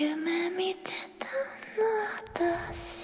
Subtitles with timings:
[0.00, 1.26] 夢見てた
[2.36, 2.97] の私。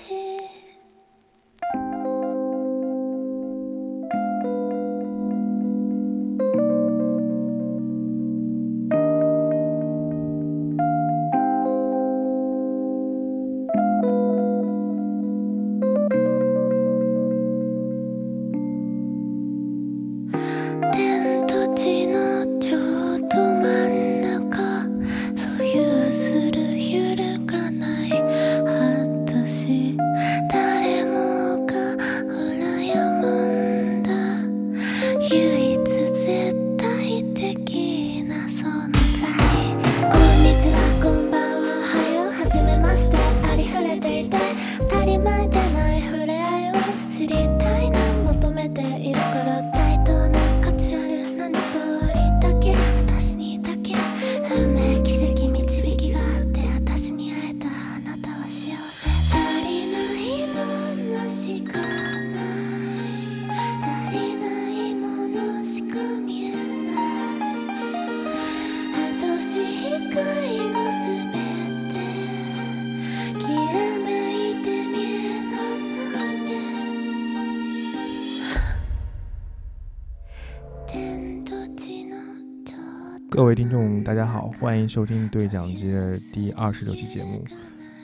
[83.34, 87.44] 各位听众，大家好，欢迎收听对讲机的第二十六期节目，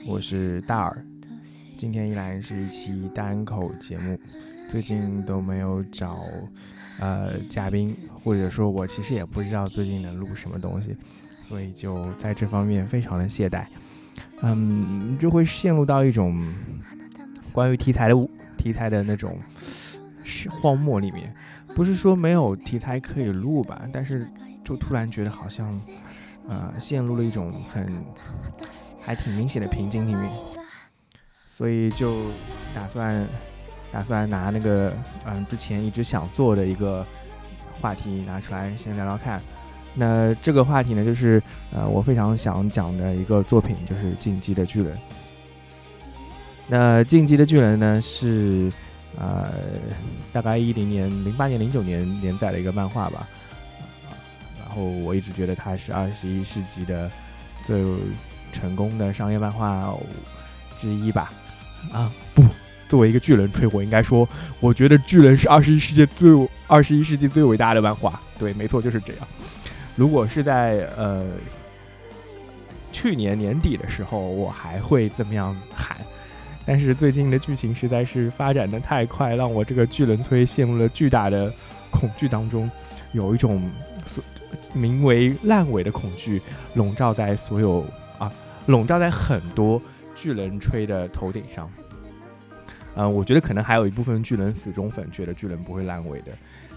[0.05, 1.05] 我是大耳。
[1.77, 4.19] 今天依然是一期单口节目，
[4.67, 6.25] 最近都没有找
[6.99, 10.97] 呃嘉宾，或者说我其实也不知道最近能录什么东西，
[11.47, 13.65] 所以就在这方面非常的懈怠，
[14.41, 16.53] 嗯，就会陷入到一种
[17.53, 19.39] 关于题材的题材的那种
[20.61, 21.33] 荒漠里面，
[21.73, 24.27] 不是说没有题材可以录吧，但是
[24.71, 25.69] 就突然觉得好像，
[26.47, 27.93] 呃，陷入了一种很
[29.01, 30.31] 还挺明显的瓶颈里面，
[31.49, 32.09] 所以就
[32.73, 33.27] 打算
[33.91, 34.93] 打算拿那个
[35.25, 37.05] 嗯、之前一直想做的一个
[37.81, 39.41] 话题拿出来先聊聊看。
[39.93, 44.95] 那这个话题呢，就是呃我非常想讲的一个作品，就是《进击的巨人》。
[46.65, 48.71] 那《进击的巨人》呢是
[49.19, 49.51] 呃
[50.31, 53.27] 大概一零年、零八年、零九年连载的一个漫画吧。
[54.71, 57.11] 然后我一直觉得它是二十一世纪的
[57.65, 57.83] 最
[58.53, 59.93] 成功的商业漫画
[60.77, 61.33] 之一吧。
[61.91, 62.41] 啊，不，
[62.87, 64.25] 作为一个巨人吹，我应该说，
[64.61, 66.31] 我觉得巨人是二十一世纪最
[66.67, 68.17] 二十一世纪最伟大的漫画。
[68.39, 69.27] 对，没错，就是这样。
[69.97, 71.25] 如果是在呃
[72.93, 75.97] 去年年底的时候，我还会这么样喊。
[76.65, 81.53] 但是最近的剧情实在是发展的太快，让我这个巨人催陷入了巨大的
[81.89, 82.71] 恐惧当中，
[83.11, 83.69] 有一种
[84.05, 84.23] 所
[84.73, 86.41] 名为烂尾的恐惧
[86.75, 87.85] 笼罩在所有
[88.17, 88.31] 啊，
[88.67, 89.81] 笼罩在很多
[90.15, 91.69] 巨人吹的头顶上。
[92.95, 96.31] 嗯、我觉得可能还有一部分巨人死忠粉觉得巨人不会烂尾的，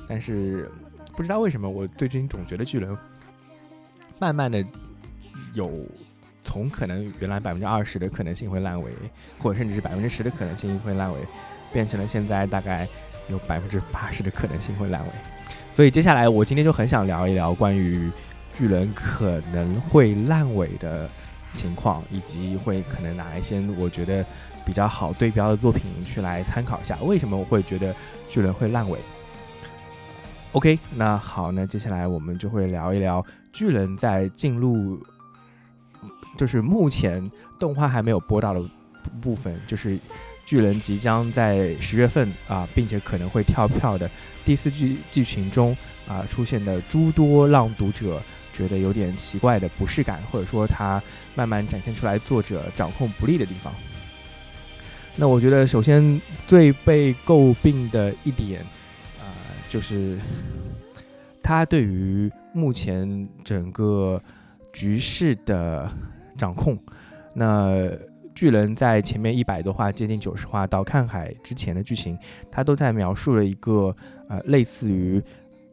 [0.08, 0.70] 但是
[1.16, 2.96] 不知道为什么我最近总觉得巨人
[4.20, 4.64] 慢慢的
[5.54, 5.70] 有
[6.44, 8.92] 从可能原来百分之二十的可能性会烂尾，
[9.38, 11.18] 或者甚至是百分之十的可能性会烂尾，
[11.72, 12.86] 变成了现在大概
[13.28, 15.12] 有百分之八十的可能性会烂尾。
[15.74, 18.08] 所以接下来我今天就很想聊一聊关于
[18.56, 21.10] 巨人可能会烂尾的
[21.52, 24.24] 情况，以及会可能拿一些我觉得
[24.64, 27.92] 比较好对标的作品去来参考一下，为什么我会觉得
[28.28, 29.00] 巨人会烂尾。
[30.52, 35.04] OK，那好，那接下来我们就会聊一聊巨人在进入，
[36.38, 38.62] 就是目前动画还没有播到的
[39.20, 39.98] 部分，就是
[40.46, 44.10] 巨人即将在十月份啊，并且可能会跳票的
[44.44, 48.20] 第四季剧情中啊出现的诸多让读者
[48.52, 51.02] 觉得有点奇怪的不适感，或者说它
[51.34, 53.72] 慢慢展现出来作者掌控不力的地方。
[55.16, 58.60] 那我觉得首先最被诟病的一点
[59.20, 59.24] 啊、
[59.68, 60.18] 就是
[61.42, 64.20] 他对于目前整个
[64.72, 65.90] 局势的
[66.36, 66.78] 掌控。
[67.32, 67.90] 那
[68.34, 72.18] 巨人在前面一百多话，接近九十话到看海之前的剧情，
[72.50, 73.94] 他都在描述了一个
[74.28, 75.22] 呃类似于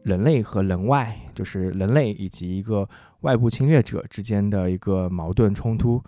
[0.04, 2.88] 人类和人外，就是人类以及一个
[3.22, 6.02] 外部侵略者之间的一个矛盾冲突。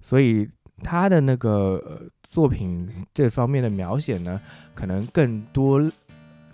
[0.00, 0.48] 所以
[0.82, 4.40] 他的那个、作品这方面的描写呢，
[4.74, 5.82] 可能更多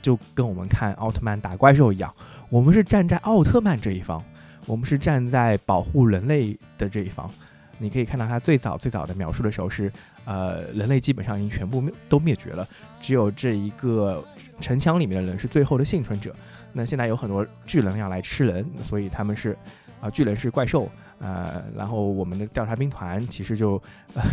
[0.00, 2.12] 就跟我们看奥特曼打怪兽一样，
[2.48, 4.22] 我们是站在奥特曼这一方，
[4.66, 7.30] 我们是站在保护人类的这一方。
[7.78, 9.92] 你可以看到他最早最早的描述的时候是，
[10.24, 12.66] 呃，人类基本上已经全部灭都灭绝了，
[13.00, 14.24] 只有这一个
[14.60, 16.34] 城墙里面的人是最后的幸存者。
[16.72, 19.56] 那现在有很多巨人要来吃人，所以他们是，
[20.00, 20.90] 啊巨人是怪兽，
[21.20, 23.80] 呃，然后我们的调查兵团其实就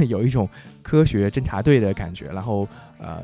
[0.08, 0.50] 有一种
[0.82, 2.68] 科学侦察队的感觉，然后
[2.98, 3.22] 呃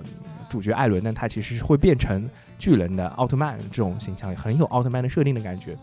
[0.47, 2.29] 主角艾伦呢，他其实是会变成
[2.59, 5.75] 巨人的奥特曼这种形象，很有奥特曼的设定的感觉。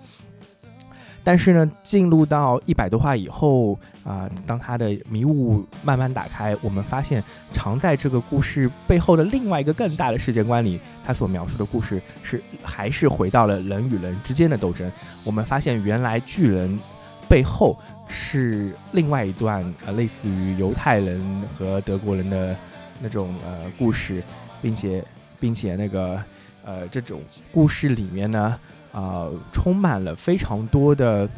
[1.24, 14.92] 但是呢，进入到一百多话以后啊，当他的迷雾慢慢打开，我们发现藏在这个故事背后的另外一个更大的世界观里，他所描述的故事是还是回到了人与人之间的斗争。
[15.24, 16.78] 我们发现原来巨人
[17.26, 17.74] 背后
[18.06, 22.54] 是另外一段呃，类似于犹太人和德国人的
[23.00, 24.22] 那种呃故事，
[24.60, 25.02] 并且
[25.40, 26.22] 并且那个
[26.66, 28.60] 呃这种故事里面呢。
[28.94, 31.28] 啊，充满了非常多的。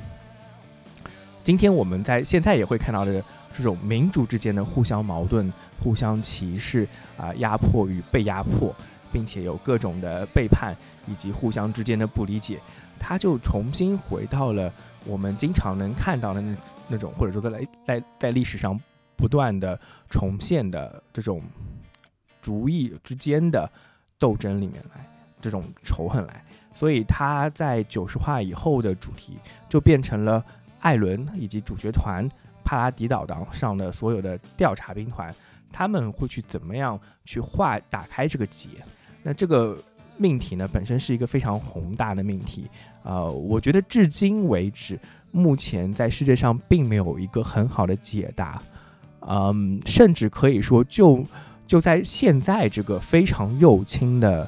[1.43, 3.23] 今天我们在现在也会看到的
[3.53, 5.51] 这种民主之间的互相矛盾、
[5.81, 6.87] 互相歧视
[7.17, 8.75] 啊，压迫与被压迫，
[9.11, 10.77] 并且有各种的背叛
[11.07, 12.61] 以及互相之间的不理解，
[12.99, 14.73] 它就重新回到了
[15.07, 16.57] 我们经常能看到的那
[16.89, 18.79] 那种，或者说在在在历史上
[19.17, 19.79] 不断的
[20.11, 21.41] 重现的这种
[22.43, 23.71] 主义之间的
[24.19, 25.09] 斗争里面来，
[25.41, 26.45] 这种仇恨来。
[26.77, 30.45] 所以他在九十话以后的主题就变成了
[30.81, 32.29] 艾伦以及主角团
[32.63, 35.35] 帕拉迪岛上的所有的调查兵团，
[35.73, 38.69] 他们会去怎么样去化打开这个结？
[39.23, 39.83] 那这个
[40.19, 42.69] 命题呢，本身是一个非常宏大的命题，
[43.03, 44.99] 呃，我觉得至今为止，
[45.31, 48.63] 目前在世界上并没有一个很好的解答，
[49.21, 51.25] 嗯，甚至可以说，就
[51.67, 54.47] 就在现在这个非常幼轻的。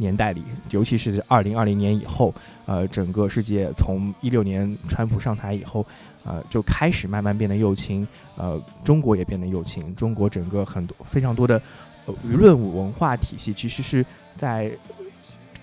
[0.00, 5.84] 年代里，尤其是二零二零年以后，呃，整个世界从一六年川普上台以后，
[6.24, 9.94] 呃，就开始慢慢变得右倾，呃，中国也变得右倾。
[9.94, 11.60] 中国整个很多非常多的
[12.26, 14.04] 舆论文化体系，其实是
[14.36, 14.72] 在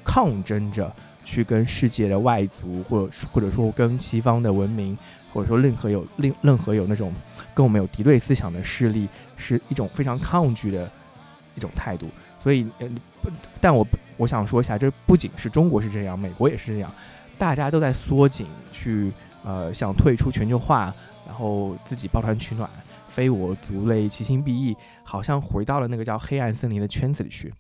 [0.04, 0.94] 抗争着
[1.26, 4.96] 去跟世界的外族，或者或者说跟西方的文明，
[5.34, 7.12] 或者说任何有任任何有那种
[7.56, 10.90] 跟我们有敌对思想的势力，是一种非常抗拒的
[11.56, 12.08] 一种态度。
[12.40, 12.88] 所以，呃，
[13.60, 13.84] 但我
[14.18, 16.92] 我想说一下，这不仅是中国是这样，美国也是这样，
[17.38, 19.12] 大家都在缩紧，去
[19.44, 20.94] 呃想退出全球化，
[21.26, 22.70] 然后自己抱团取暖，
[23.08, 27.54] 非我族类，其心必异，好像回到了那个叫黑暗森林的圈子里去。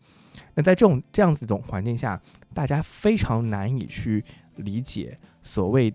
[0.53, 2.19] 那在这种这样子一种环境下，
[2.53, 4.23] 大家非常难以去
[4.55, 5.93] 理解所谓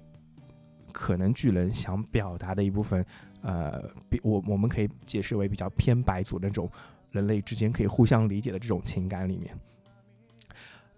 [0.92, 3.04] 可能巨人想表达的一部分，
[3.42, 6.70] 呃，比我我们可以解释为比较偏白族那种。
[7.10, 9.54] 人类之间可以互相理解的这种情感里面，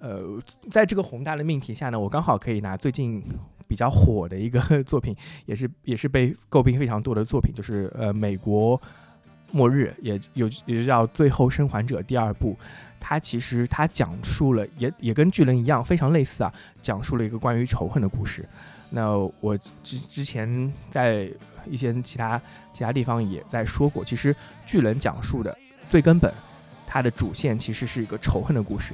[0.04, 0.22] 呃，
[0.70, 3.22] 在这个宏大的命题下呢，我刚好可以拿最近
[3.66, 5.16] 比较火的一个 作品，
[5.46, 8.78] 也是也是被诟病非常多的作品，就是呃，美国
[9.50, 12.54] 末日，也有也叫《最后生还者》第二部，
[13.00, 16.52] 它其实它讲述了也也跟巨人一样非常类似啊，
[16.82, 18.46] 讲述了一个关于仇恨的故事。
[18.90, 21.30] 那我之之前在
[21.64, 22.38] 一些其他
[22.74, 24.36] 其他地方也在说过，其实
[24.66, 25.56] 巨人讲述的。
[25.88, 26.30] 最根本，
[26.86, 28.92] 它的主线其实是一个仇恨的故事。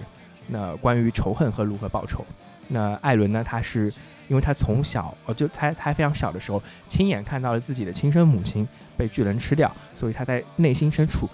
[0.50, 2.25] 那关于仇恨和如何报仇，
[2.69, 3.44] 那艾伦呢？
[3.44, 3.93] 他是
[4.29, 8.67] 因为他从小呃，就他他非常小的时候，亲眼看到了自己的亲生母亲
[8.97, 11.29] 被巨人吃掉，所以他在内心深处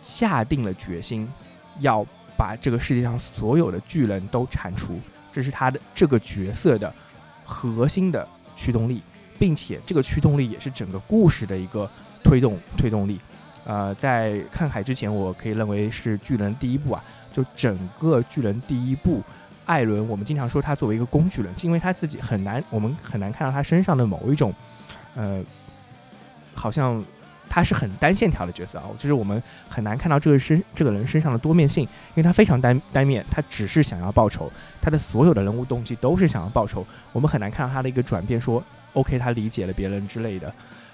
[0.00, 1.30] 下定了决心，
[1.80, 2.04] 要
[2.36, 4.98] 把这个世界上所有的巨人都铲除。
[5.32, 6.92] 这是他的这个角色的
[7.44, 8.26] 核心的
[8.56, 9.02] 驱动力，
[9.38, 11.88] 并且这个驱动力也是整个故事的一个
[12.24, 13.20] 推动推动力。
[13.66, 17.02] 呃，在看海之前，我可以认为是巨人第一部啊。
[17.32, 19.22] 就整个巨人第一部，
[19.66, 24.54] 艾伦，我们经常说他作为一个工具人，因为他自己很难，我们很难看到他身上的某一种，
[25.14, 25.44] 呃，
[26.54, 27.04] 好像
[27.46, 28.84] 他是很单线条的角色啊。
[28.96, 36.86] 就是我们很难看到这个身这个人身上的多面性，因为他非常单单面，他只是想要报仇，他的所有的人物动机都是想要报仇。
[37.12, 40.50] 我们很难看到他的一个转变，说 OK，他理解了别人之类的，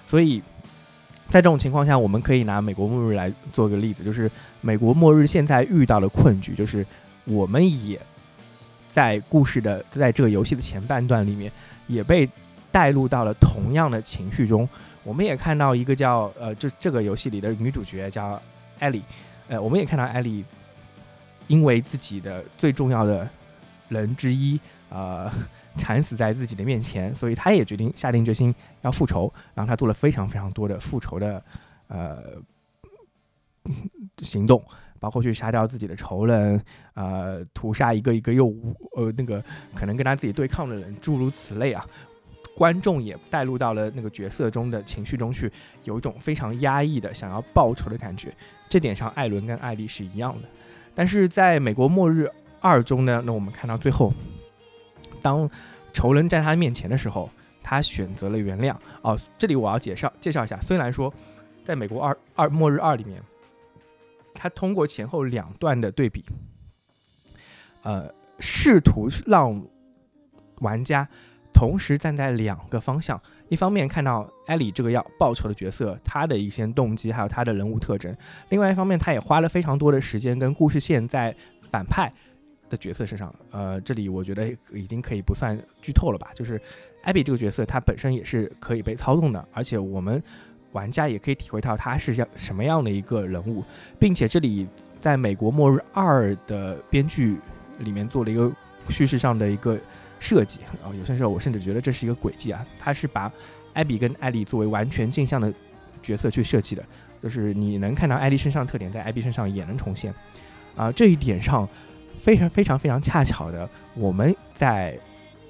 [0.07, 0.43] 所以。
[1.33, 6.87] 在这种情况下，我们可以拿美国末日来做个例子，就是美国末日现在遇到的困局，就是
[7.25, 7.99] 我们也
[8.91, 11.51] 在故事的在这个游戏的前半段里面
[11.87, 12.29] 也被
[12.71, 14.69] 带入到了同样的情绪中。
[15.05, 18.39] 我们也看到一个叫呃，就这个游戏里的女主角叫
[18.79, 19.03] 艾莉，
[19.49, 20.45] 呃，我们也看到艾莉
[21.47, 23.27] 因为自己的最重要的
[23.89, 24.61] 人之一，
[24.91, 25.33] 呃。
[25.76, 29.33] 惨死在自己的面前，所以他也决定下定决心要复仇。
[29.55, 31.43] 然后他做了非常非常多的复仇的
[31.88, 32.23] 呃
[34.19, 34.62] 行动，
[34.99, 36.62] 包括去杀掉自己的仇人，
[36.95, 38.55] 呃，屠杀一个一个又
[38.97, 39.43] 呃那个
[39.75, 41.87] 可能跟他自己对抗的人，诸如此类啊。
[42.55, 45.50] 观众也带入到了那个角色中的情绪中去，
[45.85, 48.31] 有一种非常压抑的想要报仇的感觉。
[48.69, 50.49] 这点上，艾伦跟艾丽是一样的。
[50.95, 54.12] 但是在美国末日二中呢，那我们看到最后。
[55.23, 55.49] 当
[55.93, 57.31] 仇人在他面前的时候，
[57.62, 58.75] 他选择了原谅。
[59.02, 61.12] 哦，这里我要介绍介绍一下，虽然说
[61.64, 63.23] 在美国二二末日二里面，
[64.35, 66.25] 他通过前后两段的对比，
[67.83, 69.64] 呃，试图让
[70.61, 71.09] 玩家
[71.52, 78.12] 同时站在两个方向，一方面看到艾里这个要报仇的角色，他的一些动机，还有他的人物特征；
[78.49, 81.35] 另外一方面，他也花了非常多的时间跟故事线在
[81.71, 82.12] 反派
[82.73, 83.33] 的角色身上。
[83.52, 86.31] 呃，这里我觉得已经可以不算剧透了吧？
[86.35, 86.61] 就是
[87.02, 90.21] 艾比这个角色，他本身也是可以被操纵的，而且我们
[90.73, 93.62] 玩家也可以体会到他是像什么样的一个人物，
[93.99, 94.67] 并且这里
[95.00, 97.37] 在美国末日二的编剧
[97.79, 98.50] 里面做了一个
[98.88, 99.79] 叙事上的一个。
[100.23, 103.29] 设计啊，有些时候我甚至觉得这是一个轨迹啊，他是把
[103.73, 105.52] 艾比跟艾莉作为完全镜像的
[106.00, 106.85] 角色去设计的，
[107.19, 110.14] 就是你能看到艾莉身上的特点，在艾比身上也能重现
[110.76, 110.93] 啊。
[110.93, 111.69] 这一点上
[112.23, 114.97] 非常非常非常恰巧的，我们在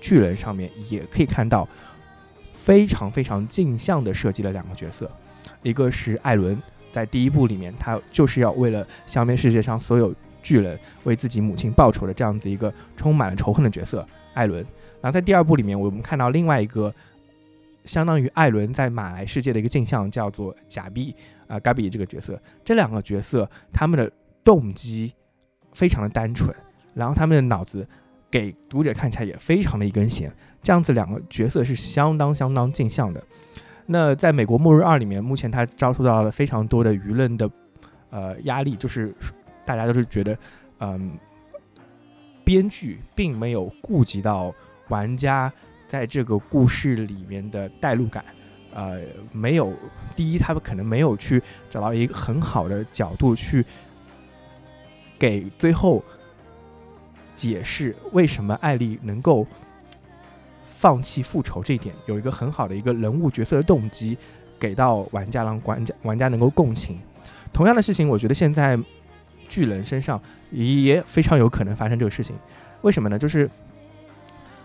[0.01, 1.69] 巨人上面也可以看到
[2.51, 5.11] 非常非常镜像的设计了两个角色，
[5.63, 6.59] 一个是艾伦，
[6.91, 14.07] 在第一部里面，他就是要为了消灭世界上所有巨人，为自己母亲报仇的这样子一个充满了仇恨的角色。
[14.33, 14.65] 艾伦，
[15.03, 16.91] 然后在第二部里面，我们看到另外一个
[17.85, 21.15] 相当于艾伦在马来世界的一个镜像，叫做贾碧
[21.47, 22.41] 啊，嘎比这个角色。
[22.65, 24.11] 这两个角色他们的
[24.43, 25.13] 动机
[25.73, 26.55] 非常的单纯，
[26.95, 27.87] 然后他们的脑子
[28.31, 30.33] 给读者看起来也非常的一根弦。
[30.63, 33.23] 这样子两个角色是相当相当镜像的。
[33.87, 37.51] 那在美国末日二里面，目前他遭受到了非常多的舆论的
[38.11, 39.13] 呃压力，就是
[39.65, 40.37] 大家都是觉得
[40.79, 41.19] 嗯。
[42.45, 44.53] 编剧并没有顾及到
[44.89, 45.51] 玩家
[45.87, 48.25] 在这个故事里面的代入感，
[48.75, 48.99] 呃，
[49.31, 49.73] 没有
[50.17, 53.65] 第一，他们可能没有去找到一个很好的角度去
[55.23, 56.03] 给最后
[57.37, 59.47] 解释为什么艾丽能够
[60.79, 64.19] 放弃复仇这一点，有一个很好的一个人物角色的动机
[64.59, 66.99] 给到玩家，让玩家玩家能够共情。
[67.53, 68.77] 同样的事情，我觉得现在
[69.49, 70.21] 巨人身上。
[70.55, 72.37] 也非常有可能发生这个事情，
[72.83, 73.19] 为什么呢？
[73.19, 73.49] 就是，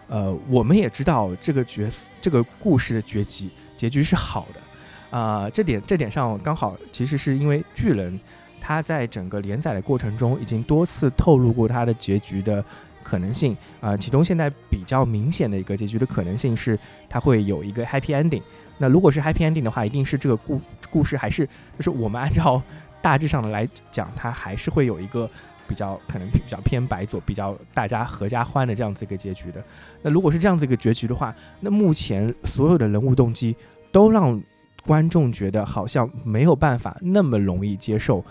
[0.10, 8.20] 呃，我们也知道这个角色、这个故事的结局结局是好的，啊，这点这点上刚好其实是因为巨人
[8.60, 12.64] 他在整个连载的过程中已经多次透露过他的结局的
[13.04, 16.78] 可能性，啊，其中现在比较明显的一个结局的可能性是
[17.10, 18.42] 他会有一个 happy ending。
[18.78, 21.46] 那如果是 happy ending 的话，一定是这个故故事还是
[21.78, 22.62] 就是我们按照
[23.02, 25.30] 大致上的来讲，它还是会有一个。
[25.70, 29.62] 比较可能比较偏白左，比较大家合家欢的这样子一个结局的。
[30.02, 33.54] 那如果是这样子一个结局的话，那目前所有的人物动机
[33.92, 34.42] 都让
[34.86, 38.24] 观众觉得好像没有办法那么容易接受。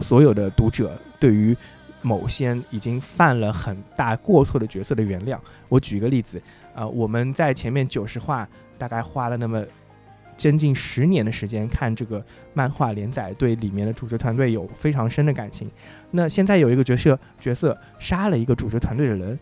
[0.00, 1.56] 所有的读者对于
[2.02, 5.38] 某些已经犯了很大过错的角色的原谅，
[5.68, 6.40] 我举一个例子
[6.74, 8.48] 啊，我们在前面九十话
[8.78, 9.64] 大概花了那么。
[10.38, 12.22] 将近十年的时间看这个
[12.52, 15.66] 漫画连载，对里面的主角团队有非常深的感情。
[16.10, 19.38] 那现在有一个角色角色杀了一个主角团队的人，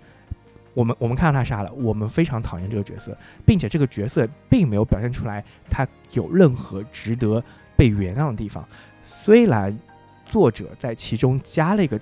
[0.73, 3.12] 我们我们看到他杀了，我们非常讨厌这个角色，
[3.44, 7.42] 并且这个角色并没有表现出来他有任何值得
[7.76, 8.64] 被原谅的地方。
[9.02, 9.76] 虽然
[10.25, 11.99] 作者在其中加了一个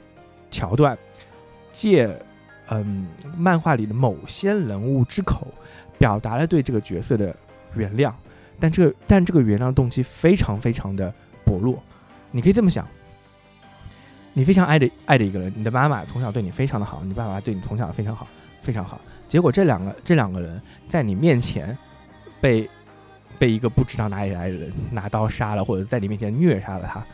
[0.51, 0.97] 桥段，
[1.73, 2.09] 借
[2.69, 5.47] 嗯漫画里的某些人物之口，
[5.99, 7.35] 表达了对这个角色的
[7.75, 8.13] 原谅。
[8.61, 11.13] 但这个但这个原谅动机非常非常的
[11.45, 11.83] 薄弱，
[12.31, 12.87] 你可以这么想：
[14.33, 18.29] 你非常爱的爱的一个人，你的妈妈从小对你非常的好，你爸爸对你从小非常好，
[18.61, 19.01] 非常好。
[19.27, 21.77] 结果这两个 这两个人在你面前
[22.41, 22.69] 被
[23.39, 27.05] 被一个不知道哪里来的人拿刀杀了，或者在你面前虐杀了他，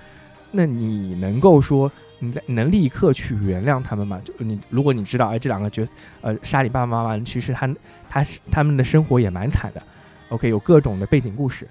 [0.51, 4.21] 那你能够说你在能立刻去原谅他们吗？
[4.25, 7.69] 就你如果你知道，哎，这两个角色呃杀你爸爸妈妈，其实他
[8.09, 9.83] 他他们的生活也蛮惨的。
[10.31, 11.67] OK，有各种的背景故事，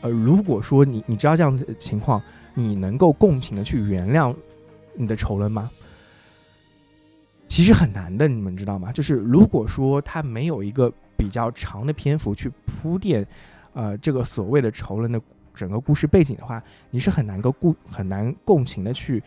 [0.00, 2.22] 呃，如果说你你知道这样子的情况，
[2.54, 4.34] 你能够共情的去原谅
[4.94, 5.70] 你的仇人吗？
[7.48, 8.92] 其实很难的，你们知道吗？
[8.92, 13.26] 就是如果说他没有一个比较长的篇幅去铺垫，
[13.72, 15.20] 呃，这个所谓的仇人的
[15.58, 19.22] 整个故事背景的话，你是很难够共很难共情的去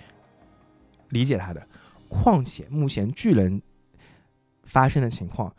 [1.09, 1.67] 理解他的。
[2.07, 3.61] 况且目前巨人
[4.63, 5.53] 发生的情况，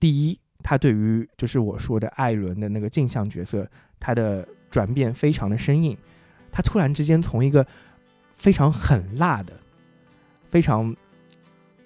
[0.00, 0.38] 第一。
[0.60, 3.66] 他对于就是我说的艾伦的那个镜像角色，
[4.00, 5.96] 他的转变非常的生硬。
[6.50, 7.64] 他突然之间从一个
[8.34, 9.52] 非常狠辣的、
[10.46, 10.94] 非常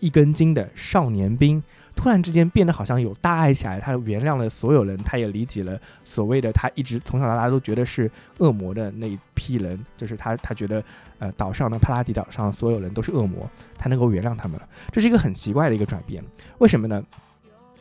[0.01, 1.63] 一根筋的少年兵，
[2.03, 3.79] 突然之间变得好像有大爱起来。
[3.79, 10.83] 他原谅了所有人，他也理解了所谓的他一直从小到大都觉得是恶魔的那一批人，就是他他觉得
[11.21, 14.69] 呃岛上的帕拉迪岛上所有人都是恶魔，他能够原谅他们了。
[14.91, 16.21] 这是一个很奇怪的一个转变，
[16.59, 17.01] 为什么呢？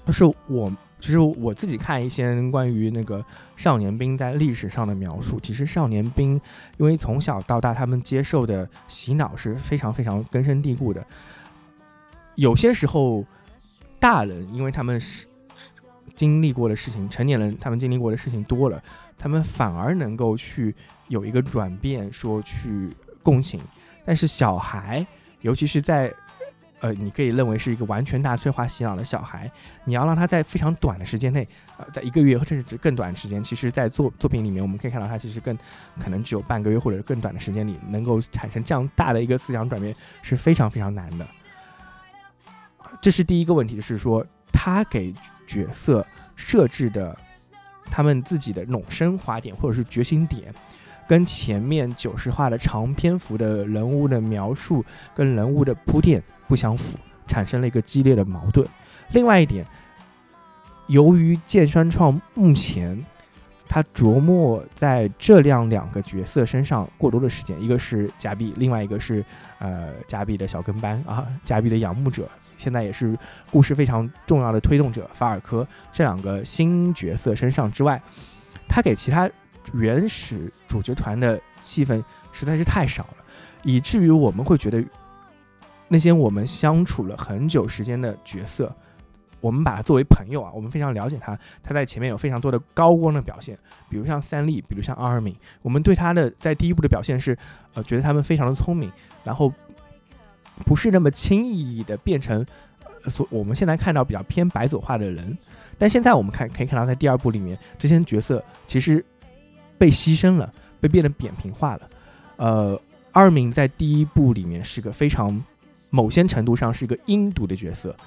[0.06, 3.26] 就是我，就是我自己看一些关于那个
[3.56, 6.40] 少年兵在历史上的描述，其实少年兵
[6.78, 11.04] 因为从小到大他们接受的洗脑是非常非常根深蒂固的，
[12.36, 13.26] 有些时候
[14.02, 15.28] 大人因为他们是
[16.16, 18.84] 经历过的事情，成年人他们经历过的事情多了，
[19.18, 20.76] 他们反而能够去
[21.08, 22.90] 有一个转变，说去
[23.22, 23.62] 共情，
[24.04, 25.06] 但是小孩，
[25.42, 26.12] 尤其是在
[26.80, 29.50] 呃，你可以认为是一个完全大催化洗脑的小孩，
[29.86, 35.56] 你要让他在非常短的时间内，呃，在一个月甚至更短的时间，其实，在作作品里面，我们可以看到他其实更
[36.00, 41.28] 可能只有半个月或者更短的时间里，能够产生这样大的一个思想转变是非常非常难的。
[43.02, 45.14] 这是第一个问题，是说他给
[45.48, 46.06] 角色
[46.36, 47.18] 设置的
[47.86, 50.54] 他们自己的那种升华点或者是觉醒点。
[51.08, 58.66] 跟前面九十话的长篇幅的人物的描述跟人物的铺垫不相符，产生了一个激烈的矛盾。
[59.10, 59.66] 另外一点，
[60.88, 63.04] 由于剑川创目前
[63.68, 69.26] 他琢磨在这样两个角色身上过多的时间，一个是加币，另外一个是
[69.60, 72.30] 呃加币的小跟班啊，加币的仰慕者，
[72.62, 73.18] 现在也是
[73.50, 78.02] 故事非常重要的推动者法尔科这两个新角色身上之外，
[78.68, 79.30] 他给其他。
[79.74, 83.18] 原始主角团的戏份实在是太少了，
[83.62, 84.84] 以至于我们会觉得
[85.88, 88.76] 那些我们相处了很久时间的角色，
[89.40, 93.56] 我们把他作为朋友啊，我们非常了解他，他在前面有非常多的高光的表现，
[93.88, 97.38] 比如像三笠，比如像阿尔敏，我们对他的在第一部的表现是，
[97.76, 98.92] 呃，觉得他们非常的聪明，
[99.24, 99.54] 然后
[100.66, 102.46] 不是那么轻易的变成
[103.08, 105.38] 所我们现在看到比较偏白左化的人，
[105.78, 109.04] 但现在我们看可以看到在第二部里面，这些角色其实。
[109.78, 111.90] 被牺牲了，被变得扁平化了。
[112.36, 112.80] 呃，
[113.12, 115.44] 二敏在第一部里面是个非常，
[115.90, 117.98] 某些程度上是一个阴毒的角色。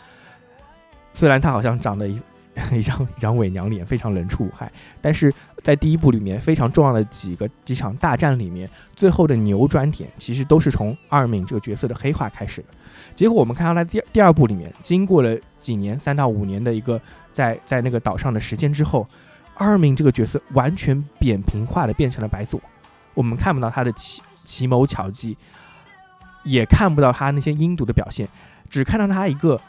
[1.13, 2.09] 虽然他好像长得
[2.73, 4.71] 一张一张伪娘脸，非常人畜无害，
[5.01, 5.33] 但是
[5.63, 12.69] 在第一部里面非常重要的几个几场大战里面，最后的扭转点其实都是从二敏这个角色的黑化开始的。
[13.15, 17.01] 结果我们看到他第第二部里面，经过了几年三到五年的一个
[17.33, 19.07] 在在那个岛上的时间之后。
[19.57, 22.61] 二敏这个角色完全扁平化的变成了白左，
[23.15, 25.37] 我们看不到他的奇奇谋巧计，
[26.43, 28.29] 也看不到他那些阴毒的表现，
[28.69, 29.61] 只看到他一个，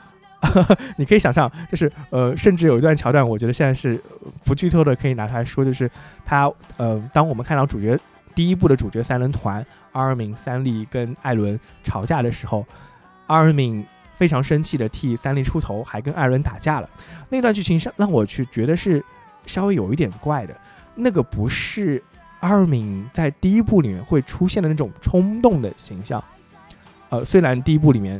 [0.98, 4.00] 你可以想象，就是呃，甚至有一段桥段，我觉得现在是
[4.44, 5.90] 不剧透的，可以拿出来说，就是
[6.24, 8.00] 他呃，当我们看到主角
[8.34, 12.66] 第一部的主角三人团阿尔敏、三笠跟艾伦吵架的时候，
[13.28, 16.90] 阿尔敏非常生气的替三笠出头，还跟艾伦打架了，
[17.30, 19.04] 那段剧情上让我去觉得是。
[19.48, 20.58] 稍微有一点怪的，
[20.96, 22.02] 那个不是
[22.40, 26.20] 阿尔敏在第一部里面会出现的那种冲动的形象。
[27.10, 28.20] 呃，虽然第一部里面，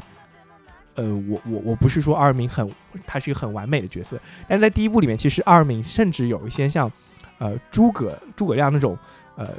[0.96, 2.70] 呃，我我我不是说二敏很，
[3.06, 6.92] 他是一个很完美的角色，但是在第一部里面，其实二敏甚至有一些像，
[7.38, 8.98] 呃，诸葛诸葛亮那种，
[9.36, 9.50] 呃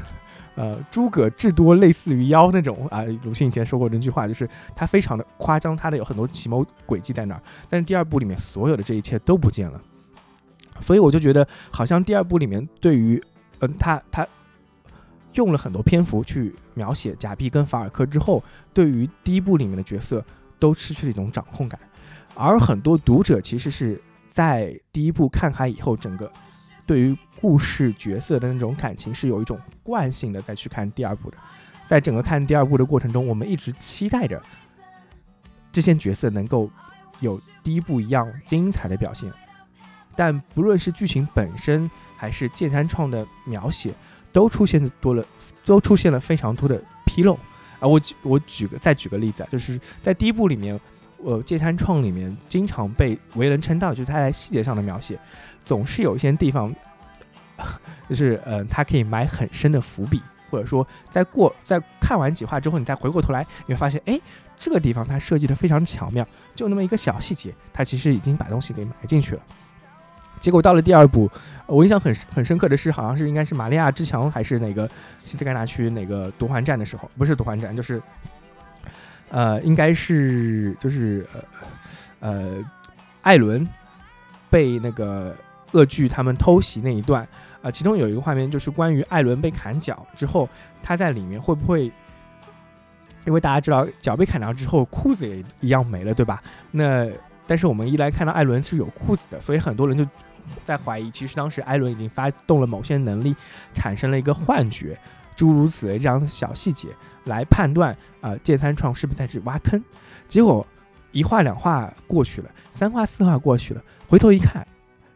[0.56, 3.04] 呃，诸葛至多类似于妖那种啊。
[3.22, 7.42] 鲁迅以前说过那句话，就是他非常的夸张，他的有很多奇谋诡计在那儿。
[7.68, 9.80] 但是第二部里面所有的这一切都不见了。
[10.80, 13.22] 所以我就觉得，好像第二部里面对于，
[13.60, 14.26] 嗯，他他
[15.34, 20.24] 用了很多篇幅去描写贾碧跟法尔科之后，对于第一部里面的角色
[20.58, 21.78] 都失去了一种掌控感，
[22.34, 26.30] 而很多读者其实是在第一部看开以后，整个
[26.86, 31.36] 对于故事角色的那种感情是有一种惯性的再去看第二部的，
[31.86, 34.42] 在整个看第二部的过程中，我们一直期待着
[35.70, 36.70] 这些角色能够
[37.20, 39.32] 有第一部一样精彩的表现。
[40.16, 43.94] 但不论是剧情本身，还是剑三创的描写，
[44.32, 45.24] 都出现多了，
[45.64, 47.38] 都出现了非常多的纰漏
[47.80, 47.86] 啊！
[47.86, 50.78] 我举我举个再举个例子啊，就是在第一部里面，
[51.22, 55.18] 呃，剑三创里面经常被为人称道，就是他在细节上的描写，
[55.64, 56.74] 总是有一些地方，
[58.08, 64.20] 就是呃，他可以埋很深的伏笔，或者说在过在看完几话之后，你再回过头来，你会发现，哎，
[64.58, 69.42] 这个地方他设计的非常巧妙，就那么一个小细节，他其实已经把东西给埋进去了。
[70.40, 71.30] 结果到了第二部，
[71.66, 74.88] 我印象很很深刻的是，好像是应该是玛利亚之墙还是哪个
[75.24, 78.00] 西斯盖纳区哪个夺环战的时候，不是夺环战，就是，
[79.30, 81.42] 呃，应该是就是呃
[82.20, 82.64] 呃，
[83.22, 83.68] 艾伦
[84.48, 85.34] 被那个
[85.72, 87.26] 恶剧他们偷袭那一段，
[87.60, 90.48] 啊，其中有一个画面就是关于艾伦被砍脚之后，
[90.82, 91.92] 他在里面会不会，
[93.26, 96.42] 因为大家知道脚被砍掉之后裤子也一样没了，对吧？
[96.70, 97.06] 那
[97.46, 100.06] 但是我们一来看到艾伦是有裤子的，所以很多人就。
[100.64, 103.34] 在怀疑，其实当时艾伦已经发动了某些能力，
[103.72, 104.98] 产生了一个幻觉，
[105.36, 106.88] 诸如此类这样的小细节
[107.24, 109.82] 来判断啊，剑三创是不是在这挖坑？
[110.26, 110.66] 结果
[111.12, 114.66] 一话两话过去了，三话四话过去了，回头一看，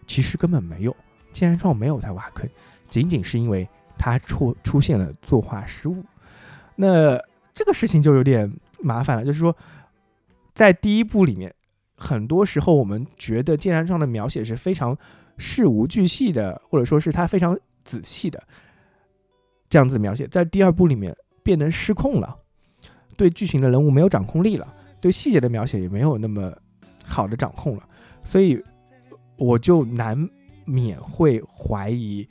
[0.07, 0.97] 其实根本没有，
[1.33, 2.49] 剑三创没有在挖坑，
[2.89, 3.69] 仅仅是因为
[3.99, 6.05] 他出出现了作画失误。
[6.77, 7.21] 那
[7.53, 9.55] 这个事情就有点麻烦了，就是说，
[10.55, 11.55] 在第一部里面，
[11.95, 14.97] 很多时候我们觉得剑三创的描写是非常
[15.39, 18.43] 事无巨细的，或者说是他非常仔细的
[19.69, 22.37] 这样子描写，在第二部里面变得失控了，
[23.17, 24.75] 对剧情的人物没有掌控力了。
[25.01, 26.57] 对细节的描写也没有那么
[27.05, 27.89] 好的掌控了，
[28.23, 28.63] 所以
[29.37, 30.17] 我就难
[30.65, 32.29] 免会怀疑，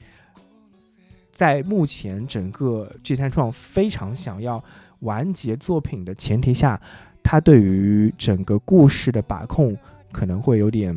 [1.33, 4.63] 在目前整个巨三创非常想要
[4.99, 6.81] 完结作品的前提下，
[7.21, 9.75] 他对于整个故事的把控
[10.13, 10.95] 可能会有点，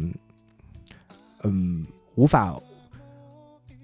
[1.42, 1.84] 嗯，
[2.14, 2.60] 无法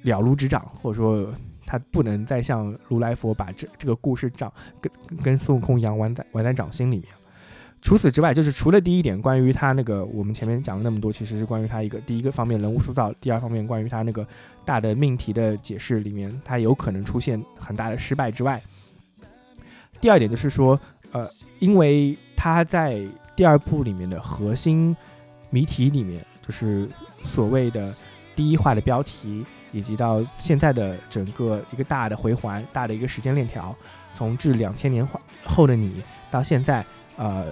[0.02, 1.32] 了如指掌，或者说
[1.66, 7.06] 他不能再像如来佛把这这个故事掌跟跟孙悟空一样玩在玩在掌心里面。
[7.82, 14.26] 除此之外，就是除了第一点，关于他那个我们前面讲了那么多，其实是关于他一个第一个方面人物塑造，第二方面关于他那个
[14.66, 18.62] 大的命题的解释里面，他有可能出现很大的失败之外，
[19.98, 20.78] 第二点就是说，
[21.12, 21.26] 呃，
[21.58, 23.02] 因为他在
[23.34, 24.94] 第二部里面的核心
[25.48, 26.86] 谜题里面，就是
[27.22, 27.94] 所谓的
[28.34, 33.74] 第一话的标题，以及到现在的整个一个大的回环、大的一个时间链条，
[34.14, 35.06] 从至两千年
[35.44, 36.84] 后的你到现在，
[37.16, 37.46] 呃。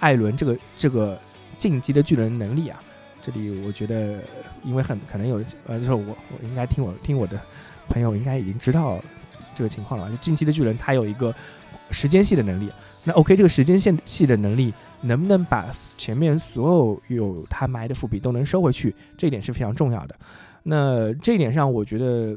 [0.00, 1.18] 艾伦这个这个
[1.56, 2.78] 进击的巨人能力啊，
[3.22, 4.22] 这里我觉得，
[4.62, 7.40] 因为很可能有呃，就是我我应该听我听我的
[7.88, 9.00] 朋友应该已经知道
[9.54, 10.10] 这个情况了。
[10.10, 11.34] 就近期的巨人他有一个
[11.90, 12.70] 时间系的能力，
[13.04, 20.16] 那 OK 这个时间线系的能力能不能把前面所有有他埋的伏笔都能收回去，这一点是非常重要的。
[20.62, 22.36] 那这一点上，我觉得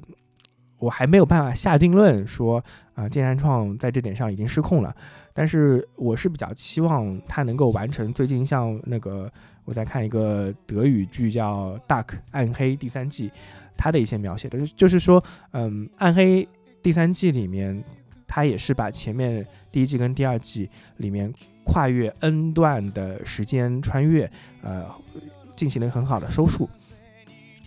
[0.79, 4.95] 我还没有办法下定论说啊，剑山创在这点上已经失控了。
[5.33, 9.31] 但是我是比较期望他能够完成最近像那个
[9.65, 13.31] 我在看一个德语剧叫《Dark 暗黑》第三季，
[13.77, 16.43] 他的一些描写的，就是说，嗯，《暗黑》
[16.87, 17.83] 第三季里面，
[18.25, 21.29] 他也是把前面第一季跟第二季里面
[21.65, 24.85] 跨越 N 段的时间穿越，呃，
[25.53, 26.69] 进行了很好的收束。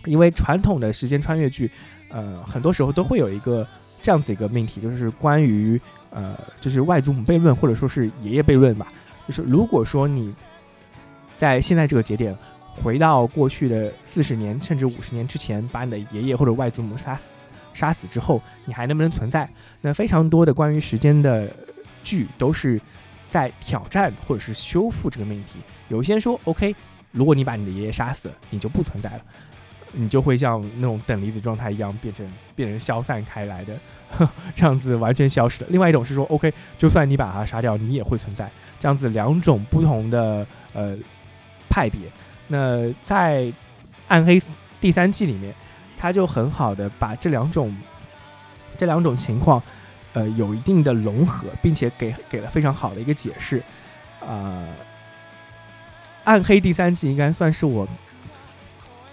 [0.05, 1.69] 因为传统的时间穿越剧，
[2.09, 3.67] 呃，很多时候都会有一个
[4.01, 5.79] 这样子一个命题，就是关于。
[6.09, 8.91] 呃，就是外祖母悖论，或者说是爷爷悖论吧。
[9.27, 10.33] 就是如果说你
[11.37, 12.35] 在现在这个节点
[12.83, 17.21] 回到过去的四十年甚至五十年之前，把你的爷爷或者外祖母杀死
[17.73, 19.49] 杀死之后，你还能不能存在？
[19.81, 21.49] 那非常多的关于时间的
[22.03, 22.79] 剧都是
[23.27, 25.59] 在挑战或者是修复这个命题。
[25.89, 26.75] 有一些人说，OK，
[27.11, 29.21] 如果你把你的爷爷杀死了，你就不存在了，
[29.93, 33.73] 你就会像那种等离子状态一样变成变成消散开来的。
[34.53, 35.69] 这样子完全消失了。
[35.71, 38.49] 另外一种是说，OK，就算你把他杀掉，你也会存在。
[38.77, 40.97] 这样子两种不同的呃
[41.69, 42.01] 派别。
[42.47, 43.49] 那在
[44.09, 44.41] 暗黑
[44.81, 45.53] 第三季里面，
[46.01, 47.71] 他就很好的把这两种
[48.75, 49.61] 这两种情况
[50.13, 53.61] 呃有一定的融合，并且给给了非常好的一个解释。
[54.19, 54.67] 呃，
[56.23, 57.87] 暗黑第三季应该算是我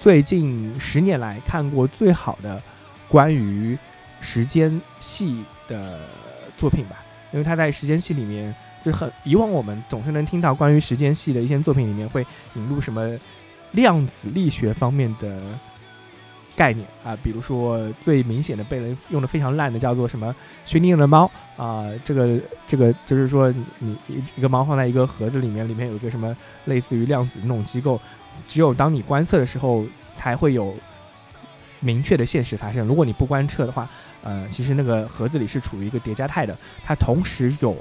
[0.01, 2.63] 最近十年来看过最好的
[3.07, 3.77] 关于。
[4.21, 6.01] 时间系的
[6.57, 6.97] 作品吧，
[7.31, 8.53] 因为他在时间系里面
[8.85, 13.17] 就很以往我们总是能听到关于时间系的一些作品里面会引入什么
[13.71, 15.41] 量子力学方面的
[16.59, 23.97] 概念啊，比如说最明显的被人用的非常烂的叫做什么薛定谔的猫啊，这个这个就是说你
[24.37, 28.01] 一个猫放在一个盒子里面，里面有一个什么类似于量子那种机构，
[28.49, 30.75] 只有当你观测的时候才会有
[31.79, 33.89] 明确的现实发生，如果你不观测的话。
[34.25, 37.75] 呃，其实那个盒子里是处于一个叠加态的，它同时有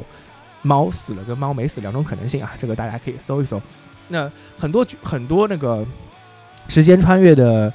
[0.61, 3.59] 猫死了跟猫没死两种可能性啊，这个大家可以搜一搜。
[4.07, 5.83] 那很多很多那个
[6.67, 7.73] 时间穿越的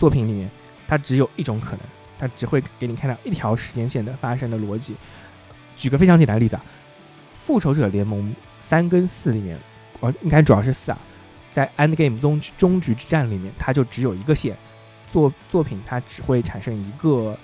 [0.00, 0.50] 作品里面，
[0.88, 1.80] 它只有一种可能，
[2.18, 4.96] 它只会给你看到一条时间线的发生的逻辑。
[5.76, 6.62] 举个非常简单的例子啊，
[7.46, 8.22] 《复仇者联盟》
[8.62, 9.58] 三跟四里面，
[10.00, 10.98] 哦，应该主要是四啊，
[11.52, 14.56] 在 End Game 终终局之战里面，它就只有一个线，
[15.12, 17.36] 作作品它只会产生一个。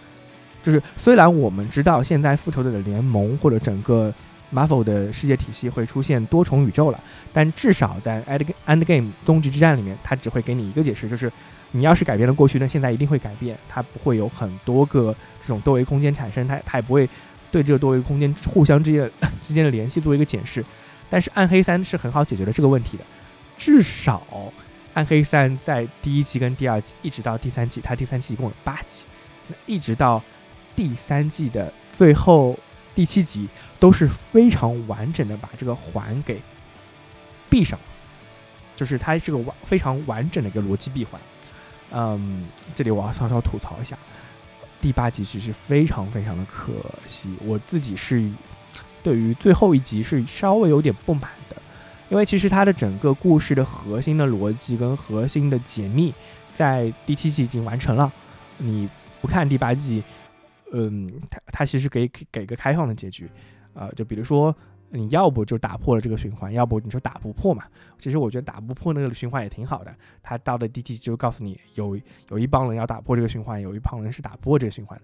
[0.62, 4.12] 就是虽然我们知道现在复仇者的联盟或者整个
[4.53, 6.99] Marvel 的世界体系会出现多重宇宙了，
[7.35, 11.31] 但至少在 End End Game 终局之战里面，它只会给你一个解释，就是
[11.72, 17.09] 你要是改变了过去，那现在一定会改变，它不会有很多个这种多维空间产生，它它也不会
[17.50, 19.11] 对这个多维空间互相之间
[19.42, 20.64] 之间的联系做一个解释。
[21.09, 23.05] 但是暗黑三是很好解决了这个问题的，
[23.57, 24.26] 至少
[24.94, 29.05] 暗黑三在第一季跟第二季一直到第三季，它第三季一共有八集，
[29.66, 30.22] 一直到。
[30.74, 32.55] 第三季的最后
[32.94, 33.48] 第七集
[33.81, 36.38] 都是非常完整的把这个环给
[37.48, 37.85] 闭上了，
[38.76, 41.18] 就是它是个完非常完整的一个逻辑闭环。
[41.92, 43.96] 嗯，这里我要稍稍吐槽一下，
[44.81, 46.72] 第八集其实非常非常的可
[47.07, 48.29] 惜，我自己是
[49.03, 51.57] 对于最后一集是稍微有点不满的，
[52.09, 56.12] 因为其实它的整个故事的核心的逻辑跟核心的解密，
[56.55, 58.12] 在第七集已经完成了。
[58.59, 58.88] 你
[59.20, 60.03] 不看第八季，
[60.72, 63.31] 嗯，它它其实给给个开放的结局，
[63.75, 64.55] 呃，就比如说
[64.97, 67.65] 你要不就打破了这个循环，要不你就打不破嘛。
[67.99, 69.95] 其实我觉得打不破那个循环也挺好的。
[70.23, 71.99] 他到了第七集就告诉你，有
[72.31, 75.01] 有一帮人要打破这个循环，有一帮人是打不破这个循环。